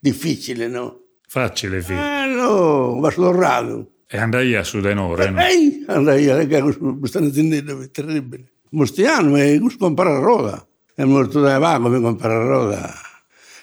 difficile, 0.00 0.68
no? 0.68 1.00
Facile, 1.26 1.82
figlio. 1.82 2.00
Eh, 2.00 2.26
no, 2.34 3.00
va 3.00 3.10
slorrato. 3.10 3.92
E 4.06 4.18
andai 4.18 4.54
a 4.54 4.62
su 4.62 4.80
tenore, 4.80 5.30
no? 5.30 5.40
Ehi, 5.40 5.84
andai 5.86 6.28
a, 6.28 6.46
che 6.46 6.74
stanno 7.04 7.30
zindendo, 7.30 7.80
è 7.80 7.90
terribile. 7.90 8.52
Mostiano, 8.70 9.36
e 9.36 9.60
compara 9.78 10.16
a 10.16 10.20
roda 10.20 10.68
è 10.98 11.04
morto 11.04 11.38
da 11.38 11.58
vago 11.58 11.88
mi 11.88 12.00
compare 12.00 12.34
la 12.34 12.44
roda. 12.44 12.92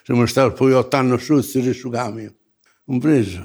Siamo 0.04 0.26
stati 0.26 0.56
poi 0.56 0.72
otto 0.72 0.96
anni 0.96 1.20
su 1.20 1.42
su 1.42 1.90
camion, 1.90 2.34
compreso. 2.86 3.44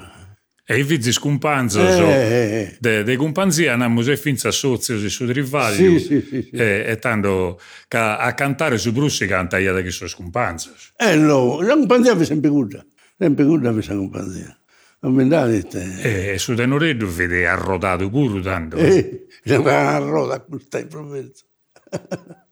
E 0.71 0.79
i 0.79 0.85
figli 0.85 1.11
scumpanzo, 1.11 1.85
eh, 1.85 1.93
so, 1.93 2.05
eh, 2.05 2.77
de, 2.79 3.03
de 3.03 3.17
companzia 3.17 3.73
andiamo 3.73 4.03
se 4.03 4.17
finza 4.17 4.53
sozio 4.53 4.97
su 5.09 5.27
Trivaglio 5.27 5.99
sì, 5.99 6.07
sì, 6.07 6.21
sì, 6.21 6.43
sì. 6.43 6.50
e, 6.53 6.85
e 6.87 6.99
tanto 7.00 7.59
ca, 7.89 8.19
a 8.19 8.33
cantare 8.35 8.79
su 8.79 8.93
Brussi 8.93 9.27
canta 9.27 9.59
io 9.59 9.73
da 9.73 9.83
che 9.83 9.91
sono 9.91 10.09
scumpanzo. 10.09 10.73
Eh 10.97 11.17
no, 11.17 11.61
la 11.61 11.75
companzia 11.75 12.15
vi 12.15 12.25
sempre 12.25 12.50
guda, 12.50 12.87
sempre 13.19 13.43
guda 13.47 13.73
questa 13.73 13.97
companzia. 13.97 14.57
Non 15.00 15.12
mi 15.12 15.27
date 15.27 15.62
te. 15.65 16.35
E 16.35 16.39
su 16.39 16.55
Tenoreddo 16.55 17.12
vede 17.12 17.49
arrodato 17.49 18.09
pure 18.09 18.41
tanto. 18.41 18.77
Eh, 18.77 19.27
sembra 19.43 19.81
una 19.81 19.99
roda 19.99 20.39
questa 20.39 20.79
in 20.79 20.87
provincia. 20.87 21.45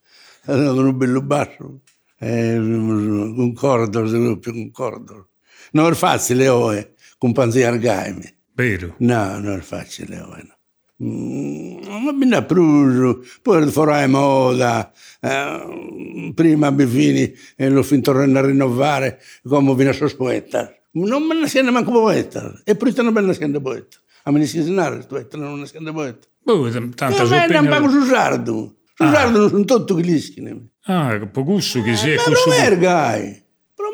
con 0.45 0.87
un 0.87 0.97
bello 0.97 1.23
basso, 1.23 1.83
eh, 2.19 2.59
un 2.59 3.53
corridor, 3.53 4.39
più 4.41 4.53
un 4.57 4.73
corridor. 4.73 5.25
Non 5.71 5.93
è 5.93 5.95
facile, 5.95 6.49
oh, 6.49 6.75
eh, 6.75 6.95
con 7.19 7.33
panzia 7.33 7.69
argaimi. 7.69 8.37
Vero? 8.55 8.95
No, 8.99 9.39
non 9.39 9.59
è 9.59 9.61
facile, 9.61 10.21
oh, 10.21 10.37
no. 10.37 10.57
Mm, 11.01 12.33
ha 12.33 12.43
preso, 12.43 13.25
poi 13.41 13.71
farai 13.71 14.09
moda, 14.09 14.91
eh, 15.21 16.33
prima 16.35 16.71
mi 16.71 16.87
fini 16.87 17.33
e 17.55 17.69
lo 17.69 17.85
fin 17.85 18.03
tornare 18.03 18.47
a 18.47 18.49
rinnovare 18.49 19.21
come 19.45 19.75
viene 19.75 19.91
a 19.91 19.95
sospetta. 19.95 20.75
Non 20.93 21.23
me 21.23 21.39
ne 21.39 21.47
sente 21.47 21.71
manco 21.71 21.93
poeta, 21.93 22.61
e 22.65 22.75
poi 22.75 22.93
non 22.97 23.13
me 23.13 23.21
ne 23.21 23.35
sente 23.35 23.61
poeta. 23.61 23.97
A 24.25 24.33
me 24.33 24.41
ne 24.41 24.47
si 24.47 24.61
senare, 24.63 25.07
non 25.33 25.61
ne 25.61 25.67
sente 25.67 25.93
poeta. 25.93 26.27
Boh, 26.43 26.69
tanto 26.95 27.27
so. 27.27 27.35
Ma 27.35 27.47
non 27.47 27.69
pago 27.69 27.89
su 27.91 28.05
sardo. 28.05 28.79
Giugardo 28.97 29.45
ah. 29.45 29.49
sono 29.49 29.65
tutti 29.65 29.95
glischi. 29.95 30.71
Ah, 30.87 31.29
pocusso 31.31 31.81
che 31.83 31.95
si 31.95 32.11
è 32.11 32.15
eh, 32.15 32.17
questo. 32.17 32.49
Ma 32.49 32.57
promergai, 32.57 33.45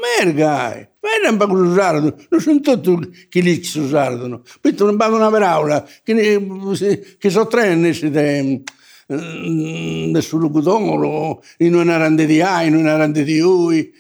promergai. 0.05 0.89
Ma 1.01 1.29
non 1.29 1.37
pago 1.37 1.57
su 1.57 1.75
sardo, 1.75 2.17
non 2.29 2.41
sono 2.41 2.61
tutti 2.61 3.41
glischi 3.41 3.65
su 3.65 3.89
sardo. 3.89 4.43
Poi 4.61 4.75
non 4.79 4.97
pago 4.97 5.17
una 5.17 5.31
paraula, 5.31 5.87
che, 6.03 7.17
che 7.19 7.31
so 7.31 7.47
trenne 7.47 7.93
siete 7.93 8.63
sul 9.07 10.41
locutore, 10.41 11.39
in 11.59 11.75
una 11.75 11.97
rande 11.97 12.27
di 12.27 12.41
A, 12.41 12.63
in 12.63 12.75
una 12.75 12.97
rande 12.97 13.23
di 13.23 13.39
U, 13.41 13.71
eh, 13.71 13.93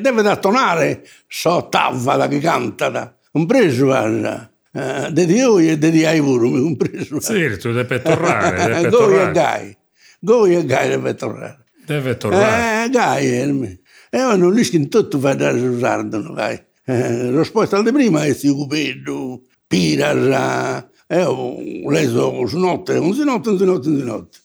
deve 0.00 0.22
da 0.22 0.36
tonare, 0.36 1.06
so 1.26 1.68
tavva 1.70 2.28
che 2.28 2.38
canta, 2.38 2.88
da. 2.88 3.14
compreso 3.30 3.86
guarda. 3.86 4.50
Uh, 4.72 5.10
de 5.10 5.26
Dio 5.26 5.58
e 5.58 5.76
de 5.76 5.90
di 5.90 6.04
ai 6.04 6.20
pure, 6.20 6.48
compreso. 6.48 7.18
Certo, 7.18 7.72
deve 7.72 8.00
tornare, 8.00 8.56
deve 8.56 8.88
tornare. 8.88 8.88
Goi 8.90 9.18
e 9.18 9.32
gai. 9.32 9.76
Goi 10.20 10.54
e 10.54 10.64
Gai 10.64 10.88
deve 10.88 11.14
tornare. 11.16 11.64
Deve 11.84 12.16
tornare. 12.16 12.84
Eh, 12.84 12.90
Gai, 12.90 13.79
eh, 14.10 14.18
e 14.18 14.36
non 14.36 14.52
riesco 14.52 14.76
in 14.76 14.88
tutto 14.88 15.18
a 15.26 15.34
dare 15.34 15.60
usardono, 15.60 16.32
Gai. 16.32 16.62
Eh, 16.84 17.30
risposta 17.30 17.76
al 17.76 17.84
di 17.84 17.92
prima 17.92 18.24
è 18.24 18.36
Cupido, 18.36 19.42
Piras, 19.66 20.88
e 21.06 21.22
ho 21.22 21.56
leso 21.90 22.46
su 22.46 22.58
notte, 22.58 22.98
un 22.98 23.14
si 23.14 23.24
notte, 23.24 23.50
un 23.50 23.58
si 23.58 23.64
notte, 23.64 23.88
un 23.88 23.98
si 23.98 24.04
notte. 24.04 24.38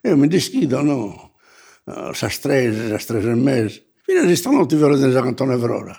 E 0.00 0.14
mi 0.14 0.28
dischido, 0.28 0.80
no? 0.82 1.32
Sa 2.12 2.28
strese, 2.28 2.88
sa 2.88 2.98
strese 2.98 3.30
e 3.30 3.34
mezzo. 3.34 3.80
Fino 4.04 4.20
a 4.20 4.36
stanotte 4.36 4.76
vi 4.76 4.82
ho 4.82 4.96
detto 4.96 5.20
cantone 5.20 5.58
Flora. 5.58 5.98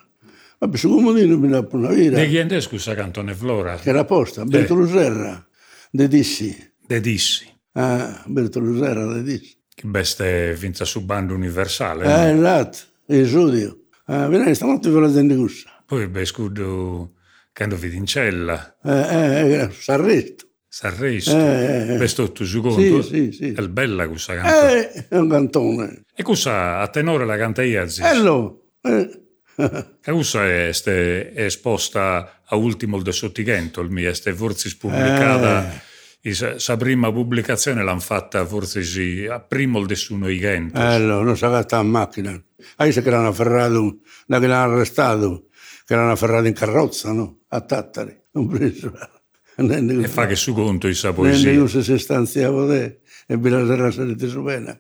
Vabbè, 0.60 0.78
su 0.78 0.90
comodino 0.90 1.38
mi 1.38 1.50
dà 1.50 1.66
una 1.72 1.90
vita. 1.90 2.16
De 2.16 2.28
chi 2.28 2.38
è 2.38 2.62
scusa 2.62 2.96
cantone 2.96 3.34
Flora? 3.34 3.76
Che 3.76 3.90
era 3.90 4.06
posta, 4.06 4.44
Bertolo 4.46 4.88
Serra, 4.88 5.46
De 5.92 6.08
Dissi. 6.08 6.74
De 6.86 7.00
Dissi. 7.00 7.48
Ah, 7.74 8.24
Bertoluso 8.26 8.84
era 8.84 9.06
da 9.06 9.22
dice. 9.22 9.58
Che 9.74 9.88
beste 9.88 10.56
finza 10.58 10.86
su 10.86 11.06
bando 11.06 11.34
universale. 11.34 12.04
Eh, 12.04 12.34
no? 12.34 12.40
esatto, 12.40 12.78
il 13.10 13.28
giudio. 13.28 13.78
Ah, 14.06 14.28
viene 14.28 14.54
stanotte 14.54 14.90
ve 14.90 15.00
la 15.00 15.12
gente 15.12 15.36
gussa. 15.36 15.70
Poi 15.86 16.08
beh, 16.08 16.26
scudo, 16.26 17.14
quando 17.54 17.78
vedi 17.78 17.98
in 17.98 18.06
cella. 18.06 18.78
Eh, 18.84 18.92
eh, 18.92 19.52
eh 19.54 19.70
s'arresto. 19.72 20.48
S'arresto. 20.68 21.36
Eh, 21.36 21.94
eh, 21.94 21.98
Questo 21.98 22.32
tu 22.32 22.46
su 22.46 22.62
conto? 22.62 23.02
Sì, 23.02 23.32
sì, 23.32 23.32
sì. 23.32 23.52
È 23.54 23.68
bella 23.68 24.08
questa 24.08 24.36
canzone. 24.36 24.94
Eh, 24.94 25.08
è 25.10 25.18
un 25.18 25.30
cantone. 25.30 26.04
E 26.16 26.24
cosa 26.24 26.80
a 26.80 26.88
tenore 26.88 27.26
la 27.26 27.38
canta 27.38 27.64
Iazis? 27.64 28.04
Ello. 28.04 28.72
Eh. 28.82 29.24
e 30.04 30.12
questa 30.12 30.46
è, 30.48 30.70
è 30.70 31.44
esposta 31.44 32.42
a 32.46 32.56
ultimo 32.56 33.02
del 33.02 33.14
sottighento, 33.14 33.82
il 33.82 33.90
mio, 33.90 34.10
è 34.10 34.34
forse 34.34 34.76
pubblicata... 34.78 35.68
Eh 35.68 35.88
la 36.22 36.78
prima 36.78 37.12
pubblicazione 37.12 37.84
l'hanno 37.84 38.00
fatta 38.00 38.46
forse 38.46 38.84
sì, 38.84 39.26
a 39.26 39.40
primo 39.40 39.86
di 39.86 39.96
su 39.96 40.16
noi 40.16 40.38
Gentos. 40.38 40.82
Eh, 40.82 40.98
no, 40.98 41.22
non 41.22 41.38
sa 41.38 41.64
che 41.64 41.76
a 41.76 41.84
macchina. 41.84 42.42
Ahí 42.78 42.92
se 42.92 43.02
che 43.02 43.10
l'hanno 43.10 43.30
afferrato, 43.30 44.00
da 44.28 44.40
che 44.40 44.48
l'hanno 44.48 44.74
arrestato, 44.74 45.48
che 45.86 45.96
l'hanno 45.96 46.12
afferrato 46.12 46.48
in 46.48 46.54
carrozza, 46.54 47.12
no? 47.12 47.40
A 47.50 47.62
Tattari, 47.62 48.16
non 48.32 48.48
preso. 48.48 48.92
E 49.60 50.08
fa 50.08 50.26
che 50.26 50.38
su 50.38 50.54
conto 50.54 50.88
questa 50.88 51.12
Nelle 51.12 51.32
poesia. 51.32 51.60
cose 51.60 51.84
si 51.84 51.98
stanziava 51.98 52.66
te 52.66 53.02
e 53.28 53.36
vi 53.36 53.50
la 53.50 53.66
terra 53.66 53.92
salite 53.92 54.30
su 54.30 54.42
pena. 54.42 54.80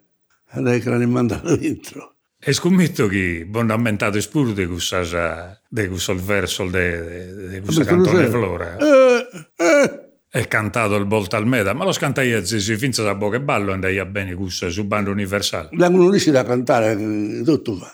Adesso 0.51 0.83
che 0.83 0.89
l'hanno 0.89 1.07
mandato 1.07 1.53
dentro. 1.57 2.15
E 2.39 2.53
scommetto 2.53 3.07
che 3.07 3.45
buon 3.45 3.71
ammentato 3.71 4.21
spuro 4.21 4.53
di 4.53 4.65
questa 4.65 5.59
di 5.67 5.87
questo 5.89 6.15
verso 6.15 6.63
di 6.69 7.61
lo 7.61 7.83
cantone. 7.83 8.27
Flora. 8.27 8.77
Eh, 8.77 9.27
eh. 9.57 10.08
È 10.31 10.47
cantato 10.47 10.95
il 10.95 11.05
volta 11.05 11.37
al 11.37 11.47
meta, 11.47 11.73
ma 11.73 11.85
lo 11.85 11.91
scantai 11.91 12.33
a 12.33 12.45
zesi 12.45 12.77
finza 12.77 13.01
da 13.01 13.15
bocca 13.15 13.37
e 13.37 13.41
ballo 13.41 13.73
andai 13.73 13.97
a 13.97 14.05
bene 14.05 14.35
questo 14.35 14.69
su 14.69 14.85
bando 14.85 15.09
universale. 15.09 15.69
La 15.71 15.89
non 15.89 16.11
riesce 16.11 16.29
a 16.37 16.43
cantare 16.43 16.91
eh, 16.91 17.41
tutto 17.43 17.75
fa. 17.75 17.91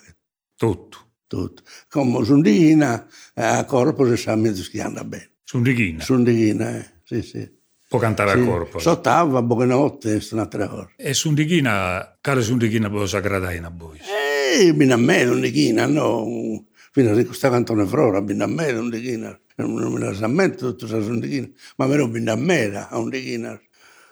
Tutto. 0.58 0.98
Tutto. 1.28 1.64
Come 1.90 2.26
Sundina, 2.26 3.08
a 3.36 3.64
corpo 3.64 4.06
si 4.10 4.22
sa 4.22 4.36
mezzo 4.36 4.68
che 4.70 4.82
anda 4.82 5.06
bene. 5.06 5.32
Su 5.44 5.58
un 5.58 5.64
righina. 5.64 6.04
Sundina, 6.04 6.78
eh. 6.78 6.86
Sì, 7.04 7.22
sì. 7.22 7.50
Può 7.88 8.00
cantare 8.00 8.34
sì. 8.34 8.40
a 8.40 8.44
corpo. 8.44 8.80
Sottava, 8.80 9.42
buonanotte, 9.42 10.22
un'altra 10.32 10.68
cosa. 10.68 10.92
E 10.98 11.14
su 11.14 11.30
un 11.30 11.36
righina, 11.36 12.18
care 12.20 12.42
su 12.42 12.52
un 12.52 12.60
righina 12.60 12.90
può 12.90 13.06
sagradare 13.06 13.56
in 13.56 13.72
voi. 13.78 14.00
Eh, 14.00 14.74
bin 14.74 14.92
a 14.92 14.98
me, 14.98 15.24
non 15.24 15.40
dichina, 15.40 15.86
no. 15.86 16.66
Fino 16.92 17.12
a 17.12 17.24
questa 17.24 17.50
cantone 17.50 17.86
frora, 17.86 18.22
bin 18.22 18.42
a 18.42 18.48
me, 18.48 18.72
non 18.74 18.90
dichina. 18.90 19.40
Non 19.58 19.74
me 19.74 20.00
la 20.00 20.50
tutto 20.50 20.88
sa 20.88 20.98
un 20.98 21.20
dichina. 21.20 21.50
Ma 21.78 21.88
però 21.88 22.08
bin 22.08 22.28
a 22.28 22.36
me, 22.36 22.76
a 22.76 22.98
un 22.98 23.10
dichina. 23.10 23.60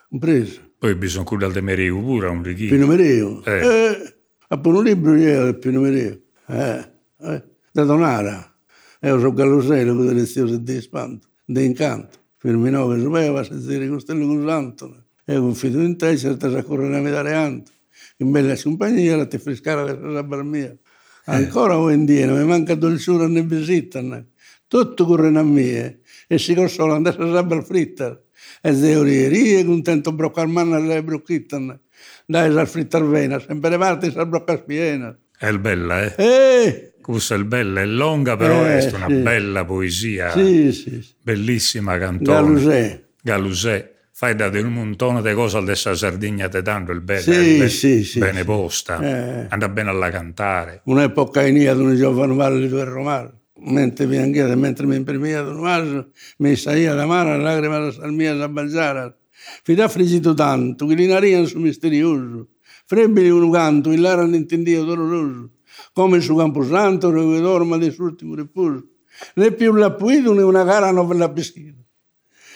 Compreso. 0.10 0.62
Poi 0.78 0.96
bisogna 0.96 1.24
curare 1.24 1.54
del 1.54 1.64
mereu 1.64 2.02
pure 2.02 2.28
a 2.28 2.30
un 2.30 2.44
righina. 2.44 2.72
Pino 2.72 2.88
Mereo. 2.88 3.44
Eh. 3.46 3.66
Eh. 3.66 4.16
Appena 4.50 4.78
un 4.78 4.84
libro 4.84 5.16
io 5.16 5.44
del 5.46 5.58
Pino 5.58 5.82
Mereo. 5.82 6.20
Eh. 6.48 6.92
eh. 7.22 7.44
Da 7.72 7.84
Donara. 7.84 8.56
E 9.00 9.08
io 9.08 9.18
sono 9.18 9.34
Gallosello, 9.34 9.96
con 9.96 10.06
delle 10.06 10.26
stiose 10.26 10.62
di 10.62 10.80
spanto, 10.80 11.28
di 11.46 11.66
incanto. 11.66 12.18
Firminò 12.38 12.90
che 12.90 13.02
sapeva, 13.02 13.44
se 13.44 13.60
si 13.60 13.78
ricostello 13.78 14.28
con 14.28 14.46
santo. 14.46 15.06
E 15.26 15.38
con 15.38 15.56
fido 15.56 15.82
in 15.82 15.98
te, 15.98 16.18
certo 16.18 16.50
si 16.50 16.56
accorre 16.58 16.96
a 16.96 17.02
medare 17.02 17.34
anto. 17.34 17.72
In 18.18 18.32
bella 18.32 18.56
compagnia, 18.62 19.16
la 19.16 19.26
ti 19.26 19.38
frescara 19.38 19.84
la 19.84 19.94
roba 19.94 20.44
mia. 20.44 20.78
Ancora 21.26 21.78
oggi 21.78 21.96
in 21.96 22.06
dia, 22.06 22.26
non 22.26 22.40
mi 22.40 22.46
manca 22.46 22.76
dolciura 22.76 23.28
né 23.28 23.42
visita. 23.42 24.02
né. 24.02 24.28
Tutto 24.74 25.06
corre 25.06 25.28
a 25.28 25.44
me. 25.44 26.00
E 26.28 26.40
si 26.40 26.56
consola 26.56 26.96
andare 26.96 27.22
a 27.24 27.32
sabba 27.32 27.62
fritta. 27.62 28.20
E 28.60 28.74
teorie, 28.80 29.64
contento 29.64 30.12
broccare 30.14 30.48
manna 30.48 30.78
alle 30.78 31.04
brocchitte. 31.04 31.82
Dai, 32.26 32.52
sa 32.52 32.66
frittar 32.66 33.06
vena, 33.06 33.38
sempre 33.40 33.78
parte 33.78 34.10
sa 34.10 34.26
brocca 34.26 34.58
spiena. 34.58 35.16
È 35.38 35.48
il 35.48 35.60
bella, 35.60 36.04
eh? 36.06 36.16
Eh, 36.18 36.94
Questa 37.04 37.36
è 37.36 37.38
il 37.38 37.46
bella, 37.46 37.82
è 37.82 37.86
longa, 37.86 38.36
però 38.36 38.66
Eh, 38.66 38.80
è 38.80 38.96
una 38.96 39.08
sì. 39.10 39.14
bella 39.22 39.64
poesia. 39.64 40.32
sì, 40.32 40.72
sì. 40.72 41.06
Bellissima 41.22 41.96
cantone. 42.00 42.36
Galusè. 42.42 43.04
Galusè. 43.22 43.92
Fai 44.12 44.36
da 44.36 44.48
un 44.48 44.74
montone 44.74 45.22
di 45.22 45.34
cose 45.36 45.58
al 45.58 45.66
dessa 45.66 45.94
Sardegna 45.94 46.50
te 46.50 46.64
tanto 46.64 46.92
il 46.92 47.02
bella. 47.02 47.22
Sì, 47.22 47.30
il 47.32 47.60
be- 47.60 47.70
sì, 47.70 48.04
sì, 48.04 48.18
Bene 48.18 48.44
posta. 48.44 49.00
Eh. 49.02 49.46
Anda 49.50 49.70
bene 49.70 49.90
alla 49.92 50.10
cantare. 50.10 50.82
Un'epoca 50.86 51.46
in 51.46 51.58
ia 51.58 51.76
d'un 51.76 51.96
giovane 51.96 52.34
valle 52.34 52.68
di 52.68 52.74
Romano. 52.82 53.42
mente 53.66 54.08
bianguera 54.08 54.56
mentre 54.56 54.86
mi 54.86 54.96
imprimia 54.96 55.42
d'un 55.42 55.60
vaso, 55.62 56.12
mi 56.38 56.56
saia 56.56 56.94
la 56.94 57.06
mano 57.06 57.38
lacrima 57.38 57.80
la 57.80 57.92
salmia 57.92 58.32
mie 58.32 58.42
s'abbalzaran. 58.42 59.16
Fidà 59.64 59.88
frigito 59.88 60.34
tanto, 60.34 60.86
che 60.86 60.96
l'inaria 60.96 61.46
su 61.46 61.60
misterioso, 61.60 62.50
frebbili 62.86 63.30
un 63.30 63.52
canto, 63.52 63.92
il 63.92 64.02
lara 64.02 64.24
l'intendio 64.24 64.84
doloroso, 64.84 65.52
come 65.94 66.22
su 66.22 66.36
Camposanto, 66.36 67.10
dove 67.10 67.40
dorma 67.40 67.78
di 67.78 67.92
sull'ultimo 67.92 68.36
riposo. 68.36 68.88
Né 69.36 69.52
più 69.52 69.74
la 69.74 69.92
puido, 69.92 70.34
né 70.34 70.42
una 70.42 70.64
gara 70.64 70.92
non 70.92 71.08
ve 71.08 71.16
la 71.16 71.30
pescito. 71.30 71.82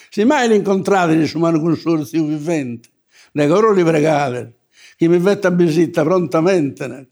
Se 0.09 0.25
mai 0.25 0.47
l'incontrate 0.47 1.13
in 1.13 1.29
mano 1.35 1.59
consorzio 1.59 2.25
vivente, 2.25 2.89
ne 3.33 3.47
coro 3.47 3.73
li 3.73 3.83
pregate, 3.83 4.59
che 4.95 5.07
mi 5.07 5.19
vetta 5.19 5.49
a 5.49 5.51
visita 5.51 6.03
prontamente, 6.03 7.09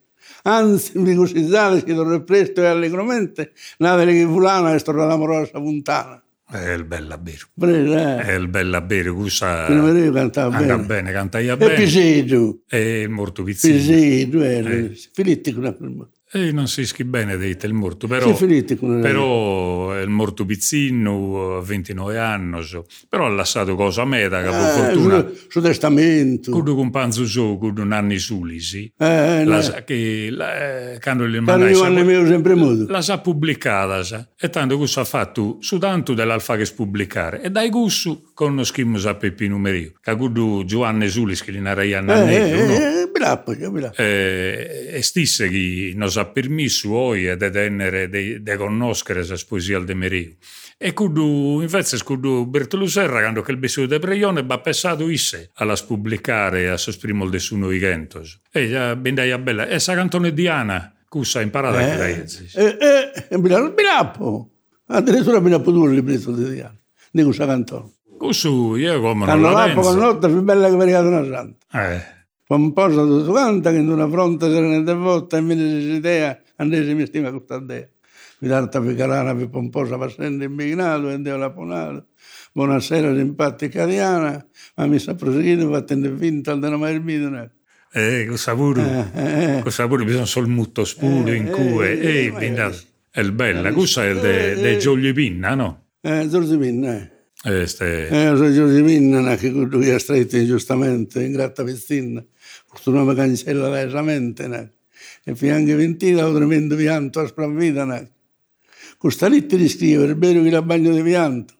Anzi, 0.47 0.99
mi 0.99 1.15
cosizzate 1.15 1.84
che 1.84 1.93
dovrei 1.93 2.23
presto 2.23 2.62
e 2.62 2.67
allegramente, 2.67 3.53
nave 3.79 4.05
che 4.05 4.25
fulana 4.25 4.73
e 4.75 4.79
storna 4.79 5.05
l'amorosa 5.05 5.60
puntana. 5.60 6.23
È 6.47 6.69
il 6.69 6.84
bella 6.84 7.17
bere. 7.17 7.39
Preso, 7.58 7.93
eh. 7.97 8.17
È 8.21 8.34
il 8.34 8.47
bella 8.47 8.79
bere. 8.81 9.12
Questa 9.12 9.67
Non 9.69 9.86
vedevo 9.86 10.13
cantare 10.13 10.55
anda 10.55 10.75
bene. 10.75 10.86
bene, 10.86 11.12
cantaia 11.12 11.53
E 11.53 11.58
bene. 11.58 11.73
E 12.67 13.01
il 13.01 13.10
morto 13.10 13.41
pizzino. 13.41 13.75
Piseto, 13.75 14.43
eh. 14.43 14.95
Filitti 15.12 15.51
con 15.51 15.63
la 15.63 15.73
E 16.36 16.52
non 16.52 16.67
si 16.67 16.86
schi 16.86 17.06
bene 17.06 17.38
di 17.38 17.56
te 17.56 17.65
il 17.65 17.74
morto, 17.74 18.08
però... 18.08 18.26
Con 18.26 19.00
Però 19.00 19.93
è 19.93 20.02
il 20.02 20.10
morto 20.10 20.43
pizzino, 20.45 21.62
29 21.62 22.17
anni, 22.17 22.60
però 23.08 23.26
ha 23.26 23.30
lasciato 23.30 23.76
cosa 23.76 24.02
a 24.02 24.06
me, 24.06 24.28
da 24.28 24.41
per 24.41 24.50
Eh, 24.50 24.93
fortuna... 24.93 25.19
su, 25.30 25.45
su 25.48 25.62
testamento. 25.62 26.52
Con 26.52 26.89
panzo 26.91 27.26
so, 27.26 27.56
cudo 27.58 27.82
un 27.84 27.93
anni 27.93 28.17
suli, 28.17 28.60
sì. 28.60 28.91
Eh, 28.98 29.45
La 29.45 29.56
no. 29.56 29.62
sa- 29.62 29.84
che 29.86 30.28
la, 30.30 30.91
eh, 30.93 31.00
quando 31.02 31.26
gli 31.26 31.41
Quando 31.41 31.52
mandai 31.65 31.74
sa- 31.76 31.89
mio 32.04 32.26
sempre 32.28 32.54
muto. 32.56 32.91
la 32.91 33.02
sa 33.02 33.19
pubblicata 33.19 34.04
sa. 34.04 34.28
e 34.38 34.50
tanto 34.50 34.78
questo 34.78 35.00
ha 35.00 35.06
fatto 35.06 35.58
su 35.62 35.78
tanto 35.78 36.13
dell'alfa 36.13 36.58
che 36.58 36.65
spubblicare 36.65 37.41
e 37.41 37.50
dai 37.50 37.69
gussu 37.69 38.32
conoscimmo 38.34 38.98
a 39.08 39.15
Peppi 39.15 39.48
Numerio 39.48 39.93
che 40.02 40.15
cudo 40.17 40.63
Giovanni 40.65 41.08
Sulis 41.08 41.41
che 41.43 41.52
li 41.52 41.62
narai 41.62 41.93
a 41.93 42.00
Eh, 42.00 42.02
Nannello 42.02 42.65
no? 42.65 42.71
eh, 42.74 43.02
eh, 43.04 43.10
bilappo, 43.12 43.58
cioè, 43.58 43.69
bilappo. 43.69 44.02
Eh, 44.02 44.89
e 44.95 45.02
stisse 45.02 45.48
che 46.25 46.31
nos 46.31 46.31
ha 46.31 46.31
permesso 46.31 46.93
oggi 46.93 47.35
di 47.35 47.51
tenere, 47.51 48.09
di, 48.09 48.41
di 48.41 48.55
conoscere 48.55 49.25
questa 49.25 49.45
poesia 49.47 49.77
al 49.77 49.85
Demerio. 49.85 50.35
E 50.77 50.91
cudo, 50.93 51.61
invece, 51.61 52.03
cudo 52.03 52.45
Bertolo 52.45 52.85
Serra, 52.88 53.21
quando 53.21 53.41
che 53.41 53.51
il 53.51 53.57
besito 53.57 53.88
de 53.88 53.99
Preione, 53.99 54.43
va 54.43 54.59
pensato 54.59 55.07
isse 55.09 55.51
alla 55.55 55.75
spubblicare 55.75 56.69
a 56.69 56.77
sosprimol 56.77 57.29
de 57.29 57.39
suno 57.39 57.71
igentos. 57.71 58.41
E 58.51 58.67
già, 58.67 58.95
bendai 58.95 59.31
a 59.31 59.38
bella, 59.38 59.67
e 59.67 59.79
sa 59.79 59.95
cantone 59.95 60.33
Diana, 60.33 60.93
cussa 61.07 61.41
imparata 61.41 61.77
che 61.77 61.95
lei 61.95 62.23
Eh, 62.55 62.77
eh, 62.79 63.27
eh, 63.29 63.38
bilappo, 63.38 63.73
bilappo. 63.73 64.49
Addirittura 64.88 65.39
bilappo 65.39 65.71
due 65.71 65.89
il 65.89 65.95
libretto 65.95 66.31
di 66.31 66.49
Diana. 66.49 66.77
Di 67.11 67.23
questa 67.23 67.45
cantone. 67.45 67.93
Cussu, 68.17 68.75
io 68.75 69.01
come 69.01 69.25
non 69.25 69.41
la 69.41 69.51
l'appo 69.51 69.81
con 69.81 69.93
penso. 69.93 69.99
notte 69.99 70.27
più 70.27 70.41
bella 70.41 70.69
che 70.69 70.75
mercato 70.75 71.07
una 71.07 71.23
santa. 71.23 71.65
Eh, 71.71 72.14
Pomposa 72.47 73.01
tutto 73.01 73.34
canta 73.34 73.71
che 73.71 73.77
in 73.77 73.89
una 73.89 74.08
fronte 74.08 74.51
serena 74.51 74.75
e 74.75 74.84
devota 74.84 75.38
e 75.38 75.41
mi 75.41 75.55
dice 75.55 75.95
idea, 75.95 76.39
andese 76.58 76.93
mi 76.93 77.05
stima 77.05 77.31
questa 77.31 77.55
idea. 77.55 77.88
Mi 78.39 78.47
d'alta 78.47 78.79
picarana 78.79 79.34
più 79.34 79.49
pomposa 79.49 79.97
passando 79.97 80.43
immignato 80.43 81.10
e 81.10 81.19
Dio 81.21 81.38
la 81.38 81.51
ponato. 81.51 82.08
Buonasera 82.51 83.15
simpatica 83.15 83.86
Diana, 83.86 84.45
ma 84.75 84.86
mi 84.86 84.99
sa 84.99 85.15
proseguito 85.15 85.71
fattendo 85.71 86.15
finta 86.17 86.51
al 86.51 86.77
mai 86.77 86.95
il 86.95 87.51
eh, 87.97 88.25
cosa 88.27 88.53
pure, 88.53 89.10
eh, 89.15 89.62
cosa 89.63 89.88
pure, 89.88 90.03
bisogna 90.03 90.25
sol 90.25 90.49
mutto 90.49 90.84
spuro 90.84 91.31
in 91.31 91.49
cue, 91.49 91.97
eh, 91.97 92.08
e 92.08 92.25
eh, 92.25 92.31
bindato. 92.31 92.77
È 93.10 93.23
bella, 93.23 93.71
questa 93.71 94.05
è 94.05 94.13
de, 94.13 94.55
de 94.55 94.77
Giulio 94.77 95.13
Pinna, 95.13 95.55
no? 95.55 95.86
eh, 96.01 96.27
Zorzipinna, 96.29 96.93
eh. 96.93 96.97
Eh, 96.97 97.14
ste- 97.65 98.08
Eh, 98.08 98.23
io 98.23 98.36
sono 98.38 98.51
Giorgimina, 98.51 99.36
che 99.36 99.49
lui 99.49 99.89
ha 99.91 99.99
stretto 99.99 100.38
ingiustamente, 100.38 101.23
in 101.23 101.31
gratta 101.31 101.63
vestina, 101.63 102.23
questo 102.67 102.91
nome 102.91 103.13
cancella 103.13 103.86
la 103.86 104.01
mente, 104.01 104.47
ne. 104.47 104.73
e 105.23 105.36
fianche 105.36 105.75
ventita, 105.75 106.27
un 106.27 106.36
tremendo 106.36 106.75
pianto 106.75 107.19
a 107.19 107.27
spravvita, 107.27 107.86
ne. 107.86 108.12
Questa 108.97 109.27
lettera 109.27 109.62
di 109.62 109.69
scrivere, 109.69 110.13
è 110.13 110.15
vero 110.15 110.41
che 110.41 110.49
la 110.49 110.62
bagno 110.62 110.93
di 110.93 111.03
pianto, 111.03 111.53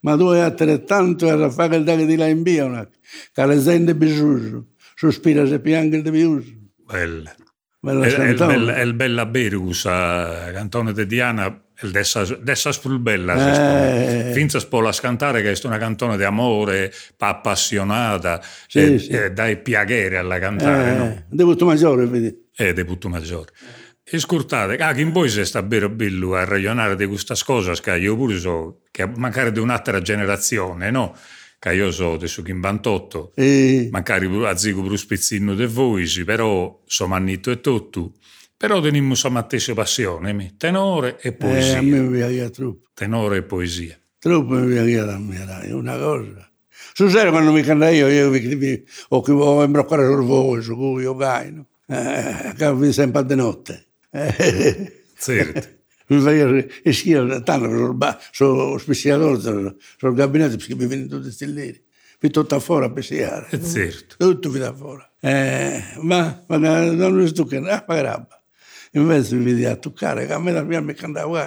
ma 0.00 0.16
tu 0.16 0.24
hai 0.24 0.40
altrettanto 0.40 1.28
a 1.28 1.50
fare 1.50 1.76
il 1.76 1.84
che 1.84 2.06
ti 2.06 2.16
la 2.16 2.26
invia, 2.26 2.66
ne. 2.68 2.88
che 3.32 3.46
le 3.46 3.60
sente 3.60 3.94
bisogno, 3.94 4.68
sospira 4.94 5.46
se 5.46 5.60
piange 5.60 6.00
di 6.02 6.10
piuso. 6.10 6.50
bella. 6.86 7.34
Bella 7.80 8.06
È, 8.06 8.12
è, 8.12 8.28
il 8.30 8.36
bella, 8.36 8.74
è 8.74 8.80
il 8.80 8.94
bella 8.94 9.26
Bergus, 9.26 9.86
a 9.86 10.50
cantone 10.52 10.92
di 10.92 11.06
Diana, 11.06 11.62
il 11.82 11.90
dessa, 11.90 12.24
dessa 12.40 12.72
spulbella. 12.72 14.28
Eh. 14.28 14.32
Finza 14.32 14.58
spola 14.58 14.92
scantare 14.92 15.42
che 15.42 15.52
è 15.52 15.58
una 15.64 15.78
cantone 15.78 16.16
di 16.16 16.24
amore, 16.24 16.92
pa- 17.16 17.28
appassionata, 17.28 18.40
Sì, 18.66 18.94
e, 18.94 18.98
sì. 18.98 19.08
e 19.10 19.30
dai 19.32 19.58
piacere 19.58 20.16
alla 20.16 20.38
cantare, 20.38 20.96
no? 20.96 21.04
Eh, 21.04 21.24
debutto 21.28 21.64
maggiore, 21.64 22.06
vedi. 22.06 22.46
E 22.56 22.72
di 22.72 22.84
putto 22.84 23.08
maggiore. 23.08 23.52
E 24.02 24.18
scurtate, 24.18 24.76
ah, 24.76 24.92
che 24.92 25.02
in 25.02 25.12
voi 25.12 25.28
si 25.28 25.44
sta 25.44 25.60
vero 25.62 25.88
bello 25.90 26.34
a 26.34 26.44
ragionare 26.44 26.96
di 26.96 27.06
queste 27.06 27.34
cose, 27.44 27.72
che 27.80 27.96
io 27.96 28.16
pure 28.16 28.38
so, 28.38 28.80
che 28.90 29.06
magari 29.06 29.52
di 29.52 29.58
un'altra 29.60 30.00
generazione, 30.00 30.90
no? 30.90 31.14
Che 31.60 31.74
io 31.74 31.90
so 31.90 32.16
di 32.16 32.26
su 32.26 32.42
Chimbantotto, 32.42 33.32
E, 33.34 33.88
magari 33.90 34.26
a 34.46 34.56
zico 34.56 34.80
un 34.80 34.96
spezzino 34.96 35.54
di 35.54 35.66
voi, 35.66 36.06
però 36.24 36.80
sono 36.86 37.14
annito 37.14 37.50
e 37.50 37.60
tutto. 37.60 38.12
Però 38.58 38.80
la 38.80 39.44
stessa 39.44 39.72
passione, 39.72 40.32
mi. 40.32 40.56
tenore 40.56 41.16
e 41.20 41.28
eh, 41.28 41.32
poesia. 41.32 41.78
a 41.78 41.82
me 41.82 42.00
mi 42.00 42.16
piace 42.18 42.50
troppo. 42.50 42.88
Tenore 42.92 43.36
e 43.36 43.42
poesia. 43.44 43.96
Troppo 44.18 44.54
mi 44.54 44.72
piace 44.72 45.04
da 45.04 45.16
me, 45.16 45.44
dai, 45.46 45.70
una 45.70 45.96
cosa. 45.96 46.50
Sul 46.92 47.08
serio, 47.08 47.30
quando 47.30 47.52
mi 47.52 47.62
canta 47.62 47.88
io, 47.88 48.08
io 48.08 48.30
mi, 48.30 48.40
mi, 48.56 48.84
o 49.10 49.20
che 49.22 49.30
ho 49.30 49.62
imbroccare 49.62 50.04
sul 50.06 50.24
voce, 50.24 50.62
su 50.62 50.74
cui 50.74 51.02
io 51.02 51.14
gaino. 51.14 51.66
Eh, 51.86 52.72
vi 52.74 52.92
sempre 52.92 53.24
di 53.24 53.36
notte. 53.36 53.86
Eh, 54.10 54.92
Certo. 55.18 55.68
mi 56.08 56.68
e 56.82 56.92
schia 56.92 57.40
tanto 57.42 58.18
sono 58.30 58.78
speciatore 58.78 59.76
sul 59.98 60.14
gabinetto 60.14 60.56
perché 60.56 60.74
mi 60.76 60.86
vengono 60.86 61.20
tutti 61.20 61.32
stellini 61.32 61.82
mi 62.20 62.30
tutto 62.30 62.58
fuori 62.60 62.86
a 62.86 62.90
pesciare 62.90 63.48
E 63.50 63.62
certo. 63.62 64.16
tutto 64.16 64.48
mi 64.50 64.58
da 64.58 64.72
fuori 64.72 65.02
eh, 65.20 65.82
ma, 66.02 66.44
ma 66.46 66.56
non 66.56 67.16
lo 67.16 67.26
sto 67.26 67.44
che 67.44 67.56
ah, 67.56 67.84
ma 67.86 67.96
grabba 67.96 68.37
invece 68.92 69.34
mi 69.34 69.44
vedi 69.44 69.64
a 69.64 69.76
toccare 69.76 70.26
che 70.26 70.32
a 70.32 70.38
me 70.38 70.52
da 70.52 70.62
mia 70.62 70.80
mi 70.80 70.94
cantava 70.94 71.46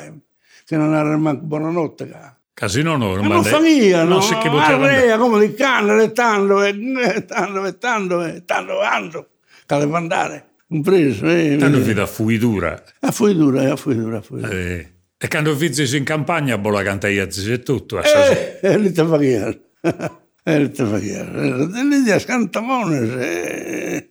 che 0.66 0.78
non 0.78 0.94
era 0.94 1.18
manco 1.18 1.46
buonanotte 1.46 2.08
che 2.08 2.40
Casino 2.62 2.96
no, 2.96 3.16
ma 3.16 3.28
non 3.28 3.44
famiglia, 3.44 4.04
no? 4.04 4.10
Non 4.10 4.22
si 4.22 4.36
che 4.38 4.48
poteva 4.48 5.18
come 5.18 5.48
di 5.48 5.56
canne, 5.56 6.04
e 6.04 6.12
tanto, 6.12 6.62
e 6.62 7.26
tanto, 7.26 7.66
e 7.66 7.78
tanto, 7.78 8.24
e 8.24 8.46
tanto, 8.46 8.78
tanto, 8.80 9.30
che 9.66 9.78
deve 9.78 9.98
andare. 9.98 10.46
Un 10.68 10.82
preso, 10.84 11.28
eh. 11.28 11.58
Tanto 11.58 11.80
vi 11.80 11.94
da 11.94 12.06
fuitura. 12.06 12.80
A 13.00 13.12
fuitura, 13.12 13.72
a 13.72 13.76
fuitura, 13.76 14.20
a 14.20 14.22
fuitura. 14.22 14.52
Eh. 14.54 14.90
E 15.18 15.28
quando 15.28 15.56
vizzi 15.56 15.98
in 15.98 16.04
campagna, 16.04 16.60
bola 16.60 16.84
cantaia 16.84 17.28
e 17.28 17.60
tutto. 17.62 18.00
Eh. 18.00 18.60
Eh, 18.62 18.78
lì 18.78 18.92
te 18.92 19.06
fa 19.06 19.18
chiaro. 19.18 19.60
Eh, 20.44 20.60
lì 20.60 20.72
te 20.72 20.86
fa 20.86 21.00
chiaro. 21.00 21.66
Lì 21.66 22.04
ti 22.04 22.20
scantamone, 22.20 23.26
eh. 23.26 24.10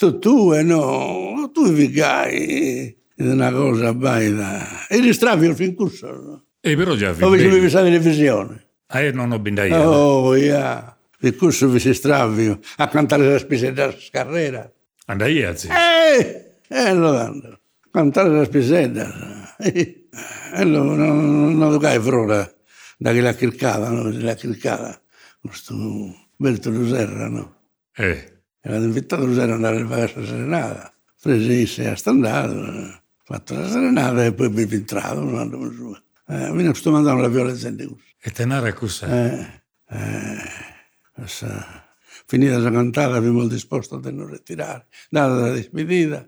Tu, 0.00 0.18
tu, 0.18 0.54
e 0.54 0.62
no, 0.62 1.50
tu 1.52 1.70
vigai. 1.70 2.96
È 3.14 3.22
una 3.22 3.52
cosa 3.52 3.92
baida. 3.92 4.86
E 4.88 4.98
li 4.98 5.12
stravi 5.12 5.44
al 5.44 5.54
fin 5.54 5.74
no? 5.76 6.44
E 6.58 6.74
però 6.74 6.94
già 6.94 7.12
vi 7.12 7.22
Ho 7.22 7.28
visto 7.28 7.60
mi 7.60 7.68
sa 7.68 7.82
televisione. 7.82 8.68
Eh, 8.90 9.10
non 9.12 9.30
ho 9.30 9.38
bindaia. 9.38 9.86
Oh, 9.86 10.34
yeah. 10.36 10.96
Il 11.18 11.36
corso 11.36 11.68
vi 11.68 11.78
si 11.78 11.92
stravio 11.92 12.60
a 12.76 12.88
cantare 12.88 13.30
la 13.30 13.36
spesa 13.36 13.70
da 13.72 13.94
scarrera. 13.94 14.72
Andai 15.04 15.44
a. 15.44 15.50
Eh, 15.50 16.54
eh, 16.66 16.94
lo 16.94 17.10
danno. 17.10 17.60
Cantare 17.90 18.30
la 18.32 18.44
spesetta. 18.44 19.54
Eh, 19.58 20.06
non, 20.64 20.96
non, 20.96 21.58
non 21.58 21.72
lo 21.72 21.78
cai 21.78 22.00
frora 22.00 22.50
da 22.96 23.12
che 23.12 23.20
la 23.20 23.34
criccava, 23.34 23.90
no? 23.90 24.10
La 24.10 24.34
criccava. 24.34 24.98
Questo 25.42 25.74
Berto 26.36 26.70
Luserra, 26.70 27.28
no? 27.28 27.56
Eh. 27.94 28.38
Era 28.62 28.76
invitato 28.76 29.24
Luserra 29.24 29.54
ad 29.54 29.64
andare 29.64 29.80
a 29.80 29.86
fare 29.86 30.12
la 30.14 30.26
serenata. 30.26 30.92
Prese 31.20 31.52
in 31.52 31.66
sé 31.66 31.88
a 31.88 31.96
standato, 31.96 33.00
fatto 33.24 33.54
la 33.54 33.68
serenata 33.68 34.24
e 34.24 34.34
poi 34.34 34.50
mi 34.50 34.62
entrato, 34.62 35.22
non 35.22 35.38
andavo 35.38 35.70
su. 35.72 35.96
Eh, 36.28 36.50
mi 36.52 36.74
sto 36.74 36.90
mandando 36.90 37.22
la 37.22 37.28
violenza 37.28 37.68
in 37.68 37.76
Deus. 37.76 37.98
E 38.20 38.30
tenere 38.30 38.72
cos'è? 38.74 39.06
Eh, 39.08 39.96
eh, 39.96 41.22
essa, 41.22 41.88
finita 42.26 42.58
la 42.58 42.70
cantata 42.70 43.16
abbiamo 43.16 43.46
disposto 43.46 43.96
a 43.96 44.10
non 44.10 44.28
ritirare. 44.28 44.86
Data 45.08 45.32
la 45.32 45.50
despedita, 45.52 46.26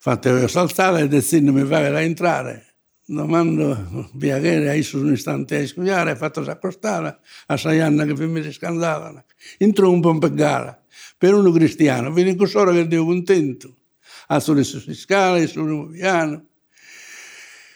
fatte 0.00 0.48
saltare 0.48 1.02
e 1.02 1.08
destino 1.08 1.52
mi 1.52 1.64
fa 1.64 2.00
entrare. 2.00 2.66
Domando 3.04 4.08
Biaghere 4.14 4.70
a 4.70 4.74
isso 4.74 4.98
un 4.98 5.12
istante 5.12 5.60
a 5.60 5.66
studiare, 5.66 6.16
fatto 6.16 6.40
accostare 6.40 7.18
a 7.46 7.56
sei 7.56 7.80
anni 7.80 8.14
che 8.14 8.26
mi 8.26 8.50
scandavano. 8.50 9.24
Intro 9.58 9.90
un 9.90 10.00
po' 10.00 10.16
per 10.18 10.32
gara, 10.32 10.81
per 11.22 11.34
uno 11.34 11.52
cristiano, 11.52 12.10
viene 12.10 12.34
con 12.34 12.48
solo 12.48 12.72
che 12.72 12.84
Dio 12.88 13.04
contento. 13.04 13.76
A 14.26 14.40
sulle 14.40 14.64
sue 14.64 14.92
scale, 14.92 15.46
sul 15.46 15.92
piano. 15.92 16.46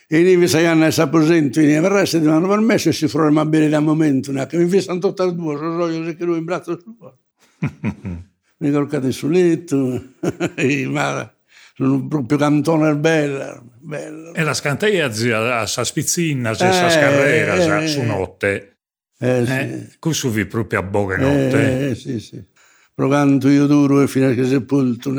E 0.08 0.20
lì 0.20 0.48
sei 0.48 0.66
anni 0.66 0.90
si 0.90 1.00
apposento, 1.00 1.60
e 1.60 1.78
verrà 1.78 2.04
se 2.04 2.20
ti 2.20 2.26
hanno 2.26 2.48
permesso 2.48 2.88
e 2.88 2.92
si 2.92 3.06
forma 3.06 3.46
bene 3.46 3.68
da 3.68 3.78
momento, 3.78 4.32
che 4.46 4.56
mi 4.56 4.68
fissano 4.68 4.98
tutte 4.98 5.22
e 5.22 5.32
due, 5.32 5.56
sono 5.58 5.76
roglio 5.76 6.16
che 6.16 6.24
lui 6.24 6.38
in 6.38 6.44
braccio 6.44 6.76
suo. 6.76 7.18
mi 8.58 8.72
colcate 8.72 9.12
sul 9.12 9.30
letto, 9.30 10.02
ma 10.90 11.32
sono 11.72 12.08
proprio 12.08 12.38
cantone 12.38 12.96
bella, 12.96 13.62
bella. 13.78 14.32
E 14.32 14.42
la 14.42 14.54
scantaia 14.54 15.12
zia 15.12 15.60
a 15.60 15.66
sa 15.66 15.84
spizzina, 15.84 16.50
c'è 16.50 16.72
sa 16.72 16.90
scarrera, 16.90 17.80
eh, 17.80 17.86
su 17.86 18.02
notte. 18.02 18.78
Eh, 19.20 19.46
sì. 19.46 19.52
Eh, 19.52 19.88
questo 20.00 20.30
vi 20.30 20.46
proprio 20.46 20.80
a 20.80 20.82
boga 20.82 21.16
notte. 21.16 21.90
Eh, 21.90 21.94
sì, 21.94 22.18
sì. 22.18 22.54
Pro 22.96 23.08
canto 23.10 23.48
io 23.48 23.66
duro 23.66 24.00
e 24.00 24.08
fino 24.08 24.26
a 24.26 24.32
che 24.32 24.46
sepolto, 24.46 25.10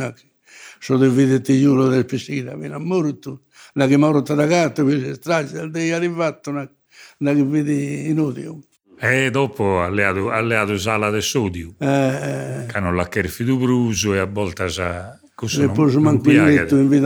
di 0.98 1.08
vedete 1.10 1.60
giuro 1.60 1.88
del 1.90 2.06
pescina, 2.06 2.56
mi 2.56 2.66
ha 2.66 2.80
morto. 2.80 3.44
La 3.74 3.86
che 3.86 3.98
morta 3.98 4.34
da 4.34 4.48
gatto, 4.48 4.84
mi 4.84 5.00
si 5.00 5.14
strage, 5.14 5.60
al 5.60 5.70
dei 5.70 5.92
arrivato, 5.92 6.50
una, 6.50 6.68
una 7.20 7.34
che 7.36 7.44
vedi 7.44 8.10
inutile. 8.10 8.62
E 8.98 9.30
dopo 9.30 9.80
alleato, 9.80 10.32
alleato 10.32 10.76
sala 10.80 11.12
del 11.12 11.22
sodio, 11.22 11.76
Eh, 11.78 12.66
che 12.68 12.78
hanno 12.78 12.92
la 12.92 13.08
kerfido 13.08 13.58
bruso 13.58 14.16
e 14.16 14.18
a 14.18 14.26
volte 14.26 14.70
sa... 14.70 15.20
Questo 15.36 15.62
e 15.62 15.66
non, 15.68 15.76
poi 15.76 15.92
su 15.92 16.00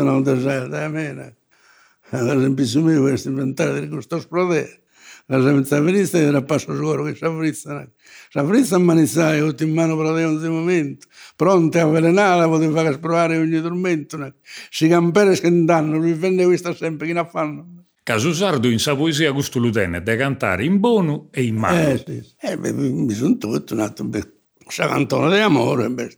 non 0.04 0.24
deserto, 0.24 0.74
a 0.78 0.88
me. 0.88 1.36
Per 2.10 2.38
esempio, 2.38 2.82
mio, 2.82 3.02
questo 3.02 3.28
inventare 3.28 3.82
di 3.82 3.90
questo 3.90 4.22
sprode. 4.22 4.84
La 5.26 5.42
semenza 5.42 5.82
venista 5.82 6.18
era 6.18 6.42
passo 6.42 6.74
sicuro 6.74 7.04
che 7.04 7.16
s'avvrizza. 8.32 8.40
S'avvrizza 8.40 8.76
a 8.76 8.80
manissare, 8.80 9.40
tutti 9.40 9.64
in 9.64 9.74
mano 9.74 9.98
per 9.98 10.18
in 10.20 10.30
questo 10.30 10.50
momento. 10.50 11.08
Pronte 11.36 11.80
a 11.80 11.84
avvelenare, 11.84 12.48
poteva 12.48 12.82
fare 12.82 12.94
sprovare 12.94 13.38
ogni 13.38 13.62
tormento. 13.62 14.34
Si 14.70 14.88
campere 14.88 15.36
scandano, 15.36 15.98
lui 15.98 16.14
vende 16.14 16.46
questa 16.46 16.74
sempre, 16.74 17.08
chi 17.08 17.14
ne 17.14 17.28
fanno? 17.30 17.68
Caso 18.04 18.34
sardo 18.34 18.68
in 18.68 18.80
sa 18.80 18.96
poesia 18.96 19.30
gusto 19.32 19.60
lutene 19.60 20.02
da 20.02 20.16
cantare 20.16 20.64
in 20.64 20.80
buono 20.80 21.28
e 21.32 21.44
in 21.44 21.56
mano. 21.56 21.90
Eh, 21.90 22.04
sì. 22.06 22.24
Eh, 22.40 22.58
beh, 22.58 22.72
mi 22.72 23.14
sono 23.14 23.38
tutto, 23.38 23.76
un 23.76 24.10
beh, 24.10 24.32
sa 24.68 24.88
cantone 24.88 25.36
di 25.36 25.42
amore, 25.42 25.90
beh, 25.90 26.18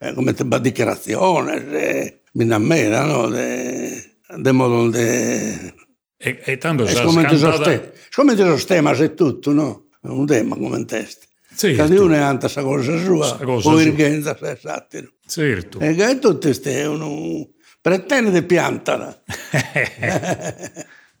eh, 0.00 0.14
come 0.14 0.32
te 0.34 0.44
dichiarazione, 0.60 1.70
eh, 1.70 2.20
mi 2.32 2.44
innamora, 2.44 3.04
no? 3.04 3.28
De, 3.28 4.16
de 4.36 4.52
modo 4.52 4.90
de... 4.90 5.74
E, 6.16 6.40
e 6.44 6.56
tanto 6.56 6.86
sa 6.86 7.02
come 7.02 7.22
scantata... 7.22 7.52
soste, 7.52 7.92
come 8.14 8.34
ti 8.34 8.44
sistema 8.44 8.92
c'è 8.92 9.14
tutto, 9.14 9.52
no? 9.52 9.86
Un 10.02 10.26
tema 10.26 10.56
come 10.56 10.78
in 10.78 10.86
testa. 10.86 11.26
Sì, 11.54 11.74
Cada 11.74 12.28
ha 12.28 12.38
questa 12.38 12.62
cosa 12.62 12.96
sua, 12.98 13.38
cosa 13.42 13.68
o 13.68 13.78
sua. 13.78 13.82
è 13.82 14.58
satiro. 14.60 15.08
Certo. 15.26 15.78
E 15.80 15.94
che 15.94 16.18
tutte 16.18 16.48
queste, 16.48 16.84
uno 16.84 17.48
pretende 17.80 18.30
di 18.30 18.42
piantala. 18.42 19.22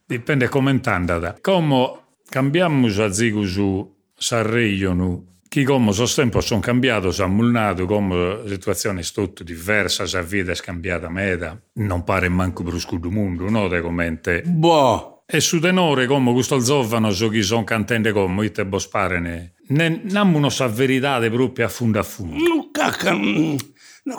Dipende 0.06 0.48
come 0.48 0.70
intendata. 0.70 1.36
Come 1.40 2.00
cambiamo 2.28 2.86
a 2.86 3.12
zigu 3.12 3.44
su 3.44 3.94
Sanremo, 4.14 5.26
chi 5.48 5.64
come 5.64 5.92
sos 5.92 6.14
tempo 6.14 6.40
sono 6.40 6.60
cambiato, 6.60 7.10
sono 7.10 7.34
mulnato, 7.34 7.84
come 7.84 8.40
la 8.42 8.48
situazione 8.48 9.02
è 9.02 9.04
tutta 9.04 9.44
diversa, 9.44 10.04
la 10.10 10.22
vita 10.22 10.52
è 10.52 10.54
scambiata 10.54 11.10
meta, 11.10 11.60
non 11.74 12.04
pare 12.04 12.30
manco 12.30 12.62
brusco 12.62 12.96
do 12.96 13.10
mondo, 13.10 13.50
no, 13.50 13.68
de 13.68 13.82
commente. 13.82 14.42
Boh, 14.46 15.24
E 15.26 15.40
su 15.40 15.60
tenore, 15.60 16.06
come 16.06 16.32
questo 16.32 16.58
zovano, 16.58 17.10
so 17.10 17.28
chi 17.28 17.42
sono 17.42 17.64
cantante 17.64 18.12
come, 18.12 18.46
ite 18.46 18.64
bo 18.64 18.78
sparene, 18.78 19.30
ne 19.30 19.52
nammo 19.68 20.48
sa 20.48 20.66
verità 20.68 21.18
proprio 21.30 21.66
a 21.66 21.68
fondo 21.68 21.98
a 21.98 22.02
fondo. 22.02 22.36
non 22.36 22.70
cacca, 22.70 23.12
non 23.12 23.56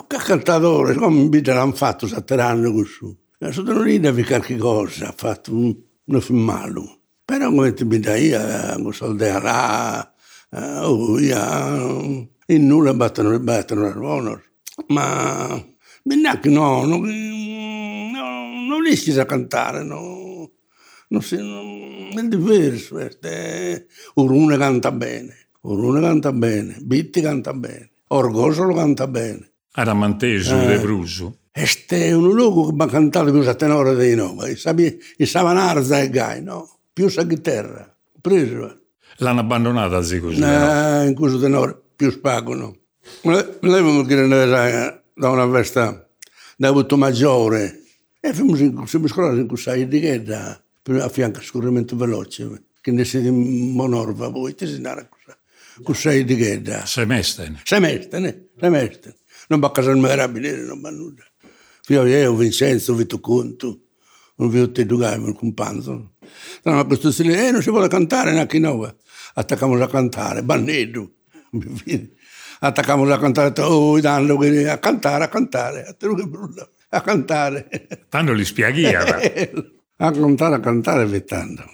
cacca 0.06 0.24
cantatore, 0.24 0.94
come 0.94 1.20
in 1.20 1.28
vita 1.30 1.54
l'hanno 1.54 1.72
fatto 1.72 2.06
sette 2.06 2.34
anni 2.34 2.72
così. 2.72 3.16
Adesso 3.38 3.62
non 3.62 3.82
ride 3.82 4.12
per 4.12 4.24
qualche 4.24 4.56
cosa, 4.56 5.08
ha 5.08 5.14
fatto 5.16 5.52
un, 5.52 5.76
un 6.04 6.20
film 6.20 6.38
malo. 6.38 7.00
Però 7.24 7.50
come 7.50 7.72
ti 7.72 7.84
mi 7.84 7.98
dai, 7.98 8.30
eh, 8.30 8.82
con 8.82 8.92
soldi 8.92 9.24
a 9.24 9.38
là, 9.40 10.14
eh, 10.50 10.78
oh, 10.78 11.18
ja, 11.18 11.76
in 12.46 12.66
nulla 12.66 12.94
battono, 12.94 13.38
battono 13.38 13.86
il 13.86 13.94
bonus. 13.94 14.40
Ma 14.88 15.62
neanche 16.02 16.48
no, 16.48 16.84
non, 16.84 17.00
no, 17.00 18.66
non 18.66 18.82
riesci 18.82 19.18
a 19.18 19.24
cantare, 19.24 19.82
no. 19.82 20.23
Non 21.14 21.22
si, 21.22 21.36
non, 21.36 22.18
è 22.18 22.28
diverso. 22.28 22.98
Este. 22.98 23.86
Urune 24.14 24.56
canta 24.58 24.90
bene, 24.90 25.46
Urune 25.62 26.00
canta 26.00 26.32
bene, 26.32 26.76
Bitti 26.80 27.20
canta 27.20 27.54
bene, 27.54 27.90
Orgoso 28.08 28.64
lo 28.64 28.74
canta 28.74 29.06
bene. 29.06 29.52
Aramanteso 29.72 30.60
Eh. 30.60 30.66
de 30.66 30.78
Bruso. 30.80 31.38
Este 31.52 32.06
è 32.06 32.12
un 32.12 32.34
luogo 32.34 32.66
che 32.66 32.72
mi 32.72 32.82
ha 32.82 32.86
cantato 32.86 33.30
più 33.30 33.48
a 33.48 33.54
tenore 33.54 33.94
dei 33.94 34.16
nove, 34.16 34.50
il 34.50 35.26
Savanarza 35.28 36.00
e 36.00 36.10
Gai, 36.10 36.42
no? 36.42 36.78
Più 36.92 37.08
sa 37.08 37.24
chitarra, 37.24 37.96
preso. 38.20 38.76
L'hanno 39.18 39.40
abbandonata 39.40 39.96
così 39.98 40.18
così. 40.18 40.40
no? 40.40 40.46
Eh, 41.02 41.06
in 41.06 41.14
questo 41.14 41.38
tenore 41.38 41.80
più 41.94 42.10
spago, 42.10 42.54
no? 42.54 42.76
Lei 43.22 43.82
mi 43.82 44.04
chiede 44.06 44.26
da 45.14 45.30
una 45.30 45.48
festa 45.48 46.08
da 46.56 46.68
avuto 46.68 46.96
maggiore 46.96 47.82
e 48.18 48.34
siamo 48.34 48.56
in 48.56 48.86
scuola 49.06 49.32
in 49.38 49.46
questa 49.46 49.76
etichetta 49.76 50.63
a 50.92 51.08
fianco 51.08 51.38
al 51.38 51.44
scorrimento 51.44 51.96
veloce 51.96 52.64
che 52.80 52.90
ne 52.90 53.04
siete 53.04 53.28
in 53.28 53.72
monorva 53.72 54.28
voi 54.28 54.54
ti 54.54 54.66
si 54.66 54.74
andare 54.74 55.08
questa 55.82 56.12
etichetta 56.12 56.84
Semestene. 56.84 57.60
semestre 57.64 58.18
ne 58.18 58.48
semestre 58.58 59.16
non 59.48 59.60
va 59.60 59.68
a 59.68 59.70
casa 59.72 59.90
il 59.90 60.00
carabinieri 60.02 60.62
non 60.62 60.80
va 60.80 60.90
nulla. 60.90 61.22
Io 61.88 62.06
io 62.06 62.34
Vincenzo 62.34 62.94
Vito 62.94 63.20
Conto 63.20 63.80
non 64.36 64.48
vi 64.48 64.58
ho 64.60 64.66
detto 64.66 64.96
che 64.96 65.14
il 65.14 65.34
compagno 65.34 66.12
no, 66.62 66.72
ma 66.72 66.84
questo 66.84 67.10
stile 67.12 67.46
eh, 67.48 67.50
non 67.50 67.62
si 67.62 67.70
vuole 67.70 67.88
cantare 67.88 68.32
neanche 68.32 68.58
noi 68.58 68.92
attaccamo 69.34 69.82
a 69.82 69.88
cantare 69.88 70.42
Bannedo 70.42 71.12
attaccamo 72.60 73.10
a 73.10 73.18
cantare 73.18 73.60
oh 73.62 73.98
danno 74.00 74.36
che- 74.36 74.68
a 74.68 74.78
cantare 74.78 75.24
a 75.24 75.28
cantare 75.28 75.84
a 75.86 75.92
te 75.94 76.14
che 76.14 76.26
brulla 76.26 76.68
a 76.94 77.00
cantare. 77.00 78.06
Tanto 78.08 78.32
li 78.32 78.44
spiaghiava. 78.44 79.18
A 79.96 80.10
cantare, 80.10 80.56
a 80.56 80.60
cantare 80.60 81.06
vitando. 81.06 81.64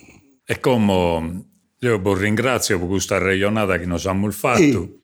E 0.45 0.61
come 0.61 1.45
io 1.79 1.99
vi 1.99 2.15
ringrazio 2.15 2.79
per 2.79 2.89
questa 2.89 3.19
regionata 3.19 3.79
che 3.79 3.87
nos 3.87 4.07
abbiamo 4.07 4.31
fatto. 4.31 4.59
Sì. 4.59 4.99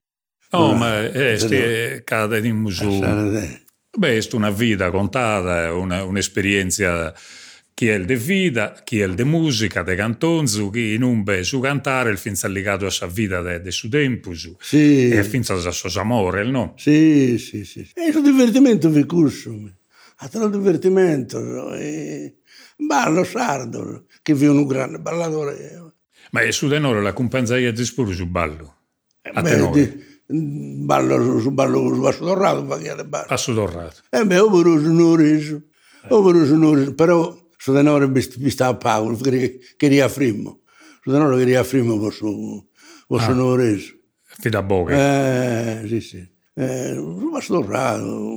No, 0.51 0.75
ma 0.75 1.03
è 1.03 2.03
cada 2.05 2.39
di. 2.39 2.53
Sarete. 2.71 3.65
Beh, 3.97 4.19
è 4.19 4.27
una 4.33 4.51
vita 4.51 4.91
contata, 4.91 5.73
una, 5.73 6.05
un'esperienza 6.05 7.15
chi 7.73 7.89
è 7.89 8.01
di 8.01 8.15
vita, 8.15 8.81
chi 8.85 9.01
è 9.01 9.09
di 9.09 9.25
musica, 9.25 9.83
di 9.83 9.95
cantonzu, 9.95 10.71
chi 10.71 10.97
non 10.99 11.23
beh, 11.23 11.43
su 11.43 11.61
cantare, 11.61 12.11
il 12.11 12.19
finza 12.19 12.49
legato 12.49 12.87
a 12.87 12.91
sa 12.91 13.07
vita 13.07 13.43
del 13.43 13.71
suo 13.73 13.89
tempo, 13.89 14.35
su. 14.35 14.57
Sì, 14.59 15.11
e 15.11 15.23
finza 15.25 15.55
a 15.55 15.71
suo 15.71 16.01
amore, 16.01 16.45
no? 16.45 16.75
sì, 16.77 17.37
sì, 17.39 17.65
sì. 17.65 17.91
È 17.93 18.15
un 18.15 18.23
divertimento 18.23 18.89
vi 18.89 19.05
curso. 19.05 19.55
A 20.17 20.29
te 20.29 20.51
divertimento. 20.51 21.75
E... 21.75 22.39
Ballo 22.77 23.25
sardo, 23.25 24.05
che 24.23 24.35
vi 24.35 24.47
un 24.47 24.67
grande 24.67 24.99
ballatore. 24.99 25.95
Ma 26.31 26.41
è 26.41 26.51
su 26.51 26.69
tenore 26.69 27.01
la 27.01 27.13
compensaia 27.13 27.73
di 27.73 27.85
spuru 27.85 28.13
su 28.13 28.27
ballo. 28.27 28.75
A 29.33 29.41
Beh, 29.43 29.71
di- 29.71 30.05
ballo 30.29 31.23
su, 31.23 31.39
su 31.41 31.51
ballo 31.53 31.95
su 31.95 32.01
basso 32.01 32.25
dorrato, 32.25 32.67
che 32.77 32.95
è 32.95 33.05
ballo. 33.05 33.27
a 33.29 33.37
su 33.37 33.55
dorrato. 33.55 34.03
E 34.11 34.27
beh, 34.27 34.39
ho 34.39 34.49
voluto 34.49 34.89
un 34.89 35.17
riso, 35.17 35.63
ho 36.09 36.21
voluto 36.21 36.53
un 36.55 36.75
riso, 36.75 36.95
però 36.95 37.37
su 37.57 37.73
tenore 37.73 38.09
mi, 38.09 38.25
mi 38.39 38.51
sta 38.51 38.67
a 38.67 38.77
Paolo, 38.77 39.17
che 39.17 39.61
queria 39.77 40.09
frimmo. 40.09 40.61
Su 41.03 41.11
tenore 41.11 41.37
queria 41.37 41.65
frimmo 41.65 41.99
per 41.99 42.13
su, 42.13 42.69
per 43.07 43.21
su 43.21 43.31
un 43.31 43.57
riso. 43.57 43.95
Fida 44.23 44.63
boga. 44.63 45.81
Eh, 45.81 45.89
sì, 45.89 46.01
sì. 46.01 46.29
Eh, 46.55 46.93
su 46.95 47.31
basso 47.31 47.55
dorrato, 47.55 48.35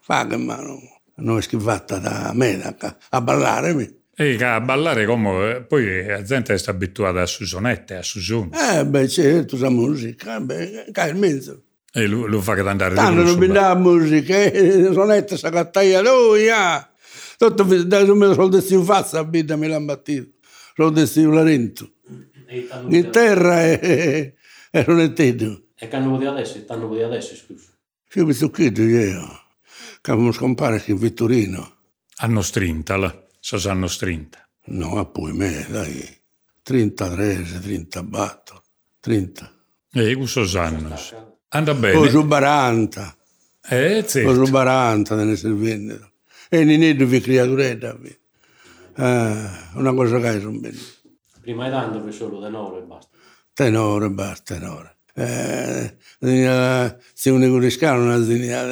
fa 0.00 0.26
che 0.26 0.36
mano, 0.36 0.78
non 1.16 1.38
è 1.38 1.42
schivata 1.42 1.98
da 1.98 2.32
me 2.34 2.62
a, 2.62 2.96
a 3.10 3.20
ballare. 3.20 3.74
mi. 3.74 4.02
E 4.16 4.36
che 4.36 4.44
a 4.44 4.60
ballare 4.60 5.06
come... 5.06 5.50
eh, 5.50 5.62
Poi 5.62 6.06
la 6.06 6.22
gente 6.22 6.56
sta 6.56 6.70
abituata 6.70 7.22
a 7.22 7.26
su 7.26 7.44
sonette, 7.44 7.96
a 7.96 8.02
su 8.02 8.20
suono. 8.20 8.50
Eh, 8.52 8.86
beh, 8.86 9.08
certo, 9.08 9.58
la 9.58 9.70
musica, 9.70 10.36
eh, 10.36 10.40
beh, 10.40 10.86
che 10.92 11.00
è 11.00 11.08
il 11.08 11.16
mezzo. 11.16 11.62
E 11.92 12.06
lo, 12.06 12.26
lo 12.26 12.40
fa 12.40 12.54
che 12.54 12.60
andare 12.60 12.94
Tanto 12.94 13.22
non 13.22 13.38
mi 13.38 13.46
dà 13.48 13.74
musica, 13.74 14.36
eh, 14.36 14.90
sonetta 14.92 15.36
sa 15.36 15.50
cattaia 15.50 16.00
lui, 16.00 16.48
ah. 16.48 16.88
Tutto 17.36 17.62
da 17.62 18.14
me 18.14 18.34
lo 18.34 18.48
destino 18.48 18.80
in 18.80 18.86
faccia, 18.86 19.16
la 19.16 19.24
vita 19.24 19.56
me 19.56 19.66
l'ha 19.66 19.80
battito. 19.80 20.30
Lo 20.76 20.90
destino 20.90 21.32
Larento. 21.32 21.90
In 22.88 23.10
terra 23.10 23.64
e, 23.64 24.34
e 24.70 24.84
non 24.86 25.00
è 25.00 25.12
tetto. 25.12 25.62
E 25.76 25.88
che 25.88 25.96
hanno 25.96 26.16
di 26.18 26.26
adesso, 26.26 26.56
il 26.56 26.64
tanno 26.64 26.92
di 26.94 27.02
adesso, 27.02 27.34
scusa. 27.34 27.66
Io 28.14 28.26
mi 28.26 28.32
sto 28.32 28.50
chiedo 28.50 28.82
io, 28.82 29.43
che 30.00 30.10
abbiamo 30.10 30.32
scompare 30.32 30.82
in 30.86 30.96
Vittorino. 30.98 31.76
Hanno 32.16 32.42
strinta, 32.42 32.96
là. 32.96 33.22
So 33.40 33.58
se 33.58 33.68
hanno 33.68 33.86
strinta. 33.88 34.46
No, 34.66 34.94
ma 34.94 35.04
poi 35.04 35.32
me, 35.32 35.66
dai. 35.68 36.06
33, 36.62 37.60
30 37.60 38.02
batto. 38.02 38.62
30. 39.00 39.52
E 39.92 40.14
questo 40.16 40.46
sanno. 40.46 40.96
Anda 41.48 41.72
O 41.72 41.74
bene. 41.74 42.08
su 42.08 42.26
40. 42.26 43.16
Eh, 43.68 43.98
O 43.98 44.04
certo. 44.04 44.44
su 44.44 44.50
40 44.50 45.14
ne 45.16 45.36
servindo. 45.36 46.12
E 46.48 46.64
Nineddo 46.64 47.04
vi 47.06 47.20
creaturetta. 47.20 47.98
Eh, 48.96 49.48
una 49.74 49.92
cosa 49.92 50.18
che 50.20 50.40
sono 50.40 50.58
bene. 50.58 50.78
Prima 51.40 51.64
di 51.66 51.70
tanto 51.70 52.00
per 52.00 52.14
solo 52.14 52.40
tenore 52.40 52.78
e 52.78 52.82
basta. 52.82 53.16
Tenore, 53.52 54.10
basta, 54.10 54.54
tenore. 54.54 54.96
Eh, 55.16 55.96
se 57.12 57.30
uno 57.30 57.48
conosca 57.48 57.92
una 57.92 58.16
linea 58.16 58.64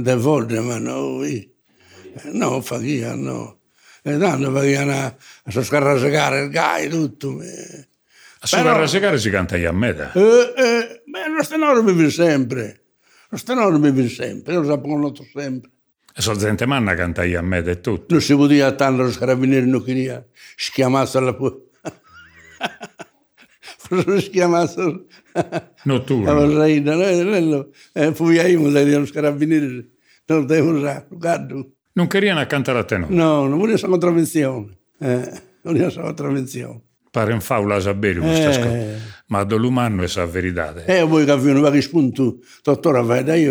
de 0.00 0.14
volte, 0.16 0.60
ma 0.60 0.78
no, 0.78 1.22
eh, 1.24 1.50
no, 2.32 2.60
fa 2.60 2.78
chi, 2.78 3.00
no. 3.14 3.58
E 4.02 4.18
tanto 4.18 4.52
fa 4.52 4.60
chi 4.62 4.74
a 4.74 5.16
so 5.48 5.62
scarrasegare 5.62 6.42
il 6.44 6.50
gai, 6.50 6.88
tutto. 6.88 7.40
Eh, 7.42 7.88
A 8.40 8.46
su 8.46 8.56
Però- 8.56 8.72
carrasegare 8.72 9.18
si 9.18 9.30
canta 9.30 9.56
a 9.56 9.72
meta. 9.72 10.12
eh, 10.12 11.02
ma 11.06 11.26
lo 11.28 11.42
stenore 11.42 11.82
mi 11.82 11.92
vive 11.92 12.10
sempre. 12.10 12.82
Lo 13.30 13.36
stenore 13.38 13.78
mi 13.78 13.90
vive 13.90 14.08
sempre, 14.08 14.52
io 14.52 14.60
lo 14.60 14.66
sapevo 14.68 15.12
sempre. 15.32 15.70
E 16.14 16.20
so 16.22 16.34
gente 16.36 16.64
manna 16.66 16.94
canta 16.94 17.22
a 17.22 17.42
meta 17.42 17.70
e 17.70 17.80
tutto. 17.80 18.06
Non 18.14 18.20
si 18.22 18.34
poteva 18.36 18.72
tanto, 18.72 19.02
los 19.02 19.18
carabinieri 19.18 19.66
non 19.68 19.82
queria 19.82 20.24
schiamasse 20.56 21.18
alla 21.18 21.34
pu- 21.34 21.64
Forse 23.78 24.20
schiamasse 24.20 25.04
la 25.32 25.74
Notturno. 25.86 26.58
reina, 26.58 26.94
no? 26.94 27.66
Eh, 27.92 28.12
poi 28.12 28.34
io 28.34 28.70
dai 28.70 29.10
carabinieri 29.10 29.90
non 30.26 30.46
devo 30.46 30.70
usare. 30.72 31.06
Non 31.92 32.06
queriano 32.08 32.40
a 32.40 32.46
cantare 32.46 32.78
a 32.78 32.84
tenore. 32.84 33.14
No, 33.14 33.46
non 33.46 33.58
voglio 33.58 33.78
contravvenzione. 33.80 34.76
Eh, 34.98 35.30
non 35.62 35.74
voglio 35.74 35.90
contravvenzione. 35.92 36.80
Pare 37.10 37.32
in 37.32 37.40
faula 37.40 37.76
a 37.76 37.80
sapere 37.80 38.20
questa 38.20 38.50
Eh. 38.50 38.58
cosa. 38.58 39.14
Ma 39.28 39.42
dall'umano 39.44 40.02
è 40.02 40.08
sa 40.08 40.26
verità. 40.26 40.74
Eh. 40.84 41.02
Voi 41.02 41.24
che 41.24 41.36
vi 41.38 41.52
non 41.52 41.70
che 41.70 41.80
spunto, 41.80 42.38
dottore, 42.62 43.02
vai, 43.02 43.24
dai, 43.24 43.46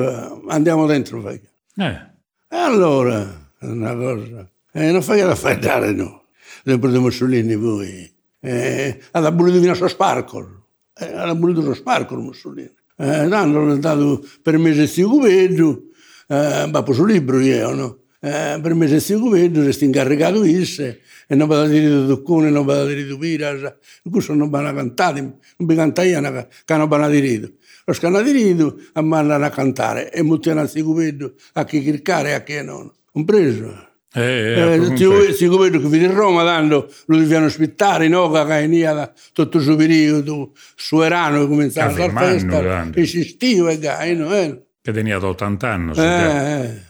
andiamo 0.48 0.86
dentro, 0.86 1.22
vai. 1.22 1.42
Eh. 1.78 2.14
E 2.48 2.56
allora, 2.58 3.50
una 3.62 3.96
cosa, 3.96 4.50
eh, 4.74 4.92
non 4.92 5.02
fai 5.02 5.22
da 5.22 5.34
fare, 5.36 5.92
no. 5.94 6.26
Sempre 6.64 6.92
di 6.92 7.00
Mussolini 7.00 7.56
voi. 7.56 8.14
Eh, 8.40 9.00
ha 9.12 9.20
abolito 9.26 9.60
fino 9.60 9.72
a 9.72 9.76
suo 9.76 9.88
sparcolo. 9.88 10.65
era 10.98 11.34
munido 11.34 11.62
nos 11.62 11.82
parcos 11.82 12.18
Mussolini. 12.20 12.72
Eh, 12.98 13.06
hanno 13.06 13.78
dato 13.78 14.26
permessi 14.42 15.02
il 15.02 15.08
governo, 15.08 15.82
eh, 16.28 16.70
ma 16.72 16.84
posso 16.84 17.04
libro 17.04 17.40
io, 17.40 17.74
no? 17.74 18.00
Eh, 18.22 18.58
permessi 18.62 19.12
il 19.12 19.20
governo, 19.20 19.70
si 19.72 19.84
incaricato 19.84 20.44
isse, 20.46 21.02
e 21.28 21.36
non 21.36 21.48
vado 21.48 21.64
a 21.64 21.68
dire 21.68 22.06
Duccone, 22.06 22.50
non 22.50 22.66
vado 22.66 22.84
a 22.84 22.86
dire 22.88 23.18
Piras, 23.18 23.76
questo 24.10 24.34
non 24.34 24.50
vanno 24.50 24.70
a 24.70 24.74
cantare, 24.74 25.22
non 25.22 25.40
mi 25.58 25.76
canta 25.76 26.04
io, 26.04 26.22
che 26.22 26.78
non 26.78 26.88
vanno 26.88 27.06
a 27.06 27.10
dire. 27.10 27.54
Lo 27.84 27.94
scanadirido 27.94 28.78
a 28.94 29.02
mandare 29.02 29.46
a 29.46 29.50
cantare 29.50 30.12
e 30.12 30.24
mutare 30.24 30.62
a 30.62 30.70
governo 30.82 31.34
a 31.54 31.66
chi 31.66 31.84
cercare 31.84 32.30
e 32.30 32.34
a 32.34 32.42
chi 32.42 32.64
non. 32.64 32.92
Compreso? 33.12 33.94
Eh, 34.16 34.22
eh, 34.22 34.60
Eh, 34.60 34.74
appunto. 34.76 35.24
si 35.26 35.34
si 35.34 35.46
governo 35.48 35.80
che 35.80 35.88
viene 35.88 36.08
a 36.08 36.16
Roma 36.16 36.44
tanto 36.44 36.92
lo 37.08 37.18
devono 37.18 37.46
aspettare, 37.46 38.08
no? 38.08 38.32
Che 38.32 38.44
veniva 38.46 39.12
tutto 39.34 39.58
il 39.58 39.64
suo 39.64 39.76
periodo, 39.76 40.52
su 40.76 41.02
erano 41.02 41.48
cominciava 41.48 41.92
Che 41.94 42.00
la 42.00 42.08
vimano, 42.08 42.28
festa, 42.28 42.90
esistiva 43.00 43.72
e 43.72 43.80
gai, 43.80 44.16
no? 44.16 44.34
Eh, 44.34 44.64
Che 44.82 44.92
tenia 44.92 45.18
80 45.18 45.68
anni. 45.70 45.92
eh, 45.98 46.02
eh. 46.04 46.82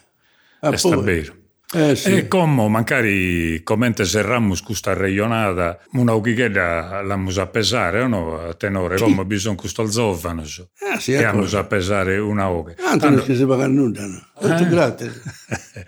Ah, 0.61 0.77
sta 0.77 0.97
vero. 0.97 1.33
Eh, 1.73 1.95
sì. 1.95 2.15
E 2.15 2.27
come 2.27 2.69
magari 2.69 3.61
commente 3.63 4.05
serrammo 4.05 4.55
questa 4.63 4.93
regionata, 4.93 5.77
una 5.93 6.13
uchichetta 6.13 7.01
l'ammo 7.01 7.31
a 7.35 7.47
pesare, 7.47 8.01
o 8.01 8.07
no? 8.07 8.39
A 8.39 8.53
tenore, 8.53 8.97
come 8.97 9.25
bisogna 9.25 9.55
questo 9.55 9.85
zovano. 9.89 10.45
So. 10.45 10.69
Ah, 10.89 10.99
sì, 10.99 11.13
E 11.13 11.17
ecco. 11.17 11.27
ammo 11.39 11.47
a 11.57 11.63
pesare 11.65 12.17
una 12.17 12.49
oche. 12.49 12.75
Tanto 12.75 13.09
non 13.09 13.21
si 13.25 13.45
paga 13.45 13.67
nulla, 13.67 14.05
no? 14.05 14.21
Tutto 14.39 14.67
gratis. 14.67 15.21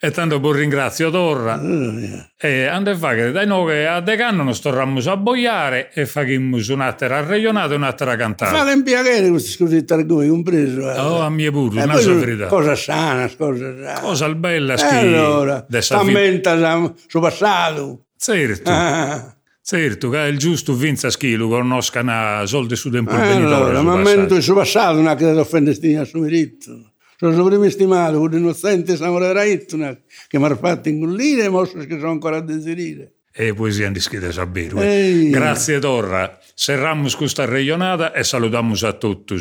E 0.00 0.10
tanto 0.12 0.38
poi 0.38 0.58
ringrazio 0.60 1.10
Torra. 1.10 1.60
Eh, 1.60 2.30
E 2.38 2.66
ande 2.66 2.94
fa 2.96 3.14
che 3.14 3.32
dai 3.32 3.46
noi 3.46 3.72
che 3.72 3.86
a 3.86 4.00
Decano 4.00 4.44
non 4.44 4.54
storrammo 4.54 5.00
a 5.00 5.16
boiare 5.16 5.90
e 5.92 6.06
facciamo 6.06 6.56
un'altra 6.68 7.24
regionata 7.24 7.72
e 7.72 7.76
un'altra 7.76 8.14
cantata. 8.14 8.54
Fate 8.56 8.72
un 8.74 8.82
piacere 8.84 9.28
questi 9.30 9.50
scusi 9.50 9.84
targoi, 9.84 10.28
compreso. 10.28 10.88
eh. 10.92 10.98
Oh, 11.00 11.20
a 11.20 11.30
mie 11.30 11.50
pure, 11.50 11.80
Eh, 11.80 11.84
una 11.84 11.96
verità. 11.96 12.46
Cosa 12.46 12.76
sana, 12.76 13.28
cosa 13.36 13.74
sana. 13.82 14.00
Cosa 14.00 14.28
bella 14.34 14.76
schi 14.76 14.94
allora, 14.94 15.64
dessa 15.68 15.98
vita. 16.00 16.12
commenta 16.12 16.92
sul 17.08 17.20
passato. 17.20 18.04
Certo, 18.16 18.70
Ah, 18.72 19.34
certo, 19.62 20.08
che 20.10 20.24
è 20.24 20.26
il 20.26 20.38
giusto 20.38 20.74
vinza 20.74 21.10
schi 21.10 21.34
lo 21.34 21.48
conoscano 21.48 22.44
soldi 22.46 22.76
su 22.76 22.90
tempo 22.90 23.10
eh, 23.12 23.32
allora, 23.32 23.78
su 23.78 23.84
ma 23.84 23.96
mento 23.96 24.34
il 24.36 24.42
suo 24.42 24.54
passato 24.54 25.00
non 25.00 25.06
ha 25.08 25.40
offendersi 25.40 25.94
a 25.96 26.04
suo 26.04 26.22
diritto. 26.22 26.87
Sono 27.20 27.36
il 27.36 27.48
primo 27.48 27.68
stimato, 27.68 28.20
un 28.20 28.32
innocente 28.32 28.94
samurai 28.94 29.66
che 29.66 30.38
mi 30.38 30.44
ha 30.44 30.56
fatto 30.56 30.88
ingollire 30.88 31.44
e 31.44 31.48
mostro 31.48 31.80
che 31.80 31.98
sono 31.98 32.12
ancora 32.12 32.36
a 32.36 32.40
desiderare. 32.40 33.14
E 33.32 33.52
poesia 33.54 33.90
di 33.90 33.98
schede 33.98 34.30
sabiru. 34.30 34.78
Ehi. 34.78 35.30
Grazie 35.30 35.80
Torra. 35.80 36.38
Serramos 36.54 37.16
questa 37.16 37.44
regionata 37.44 38.12
e 38.12 38.22
salutiamo 38.22 38.74
a 38.80 38.92
tutti. 38.92 39.34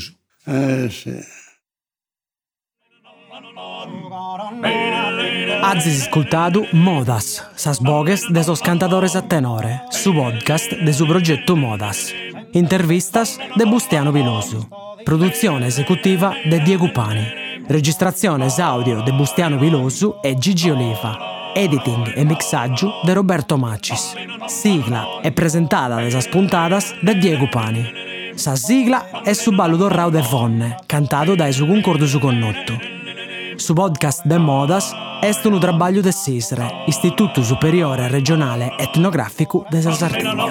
Eh 0.46 0.90
sì. 0.90 1.20
Azis 5.62 6.02
ascoltado 6.02 6.66
Modas, 6.72 7.44
sas 7.56 7.80
bogues 7.80 8.26
de 8.32 8.44
sos 8.44 8.62
cantadores 8.62 9.16
a 9.16 9.28
tenore, 9.28 9.82
su 9.92 10.14
podcast 10.14 10.72
de 10.72 10.94
su 10.94 11.06
progetto 11.06 11.56
Modas. 11.56 12.12
Intervistas 12.54 13.38
de 13.56 13.66
Bustiano 13.66 14.12
Viloso. 14.12 14.68
Produzione 15.06 15.68
esecutiva 15.68 16.34
de 16.46 16.60
Diego 16.60 16.92
Pani. 16.92 17.47
Registrazione 17.70 18.48
audio 18.60 19.02
de 19.02 19.12
Bustiano 19.12 19.58
Viloso 19.58 20.22
e 20.22 20.38
Gigi 20.38 20.70
Oliva. 20.70 21.52
Editing 21.54 22.14
e 22.16 22.24
mixaggio 22.24 23.02
de 23.04 23.12
Roberto 23.14 23.58
Macis. 23.58 24.14
Sigla 24.46 25.20
è 25.22 25.32
presentata 25.34 25.98
de 25.98 26.10
sas 26.10 26.30
puntadas 26.30 26.96
de 27.02 27.18
Diego 27.18 27.50
Pani. 27.50 28.32
Sa 28.36 28.56
sigla 28.56 29.22
è 29.22 29.34
su 29.34 29.52
ballo 29.52 29.76
dorrao 29.76 30.10
de 30.10 30.24
Fonne, 30.24 30.78
cantato 30.86 31.36
da 31.36 31.52
su 31.52 31.68
concordo 31.68 32.08
su 32.08 32.20
connotto. 32.20 32.80
Su 33.58 33.74
podcast 33.74 34.24
de 34.24 34.38
Modas 34.38 34.94
est 35.22 35.44
un 35.46 35.60
trabalho 35.60 36.02
de 36.02 36.14
SISRE, 36.14 36.84
Istituto 36.86 37.44
Superiore 37.44 38.08
Regionale 38.08 38.76
Etnografico 38.78 39.66
de 39.70 39.82
Sardegna. 39.82 40.46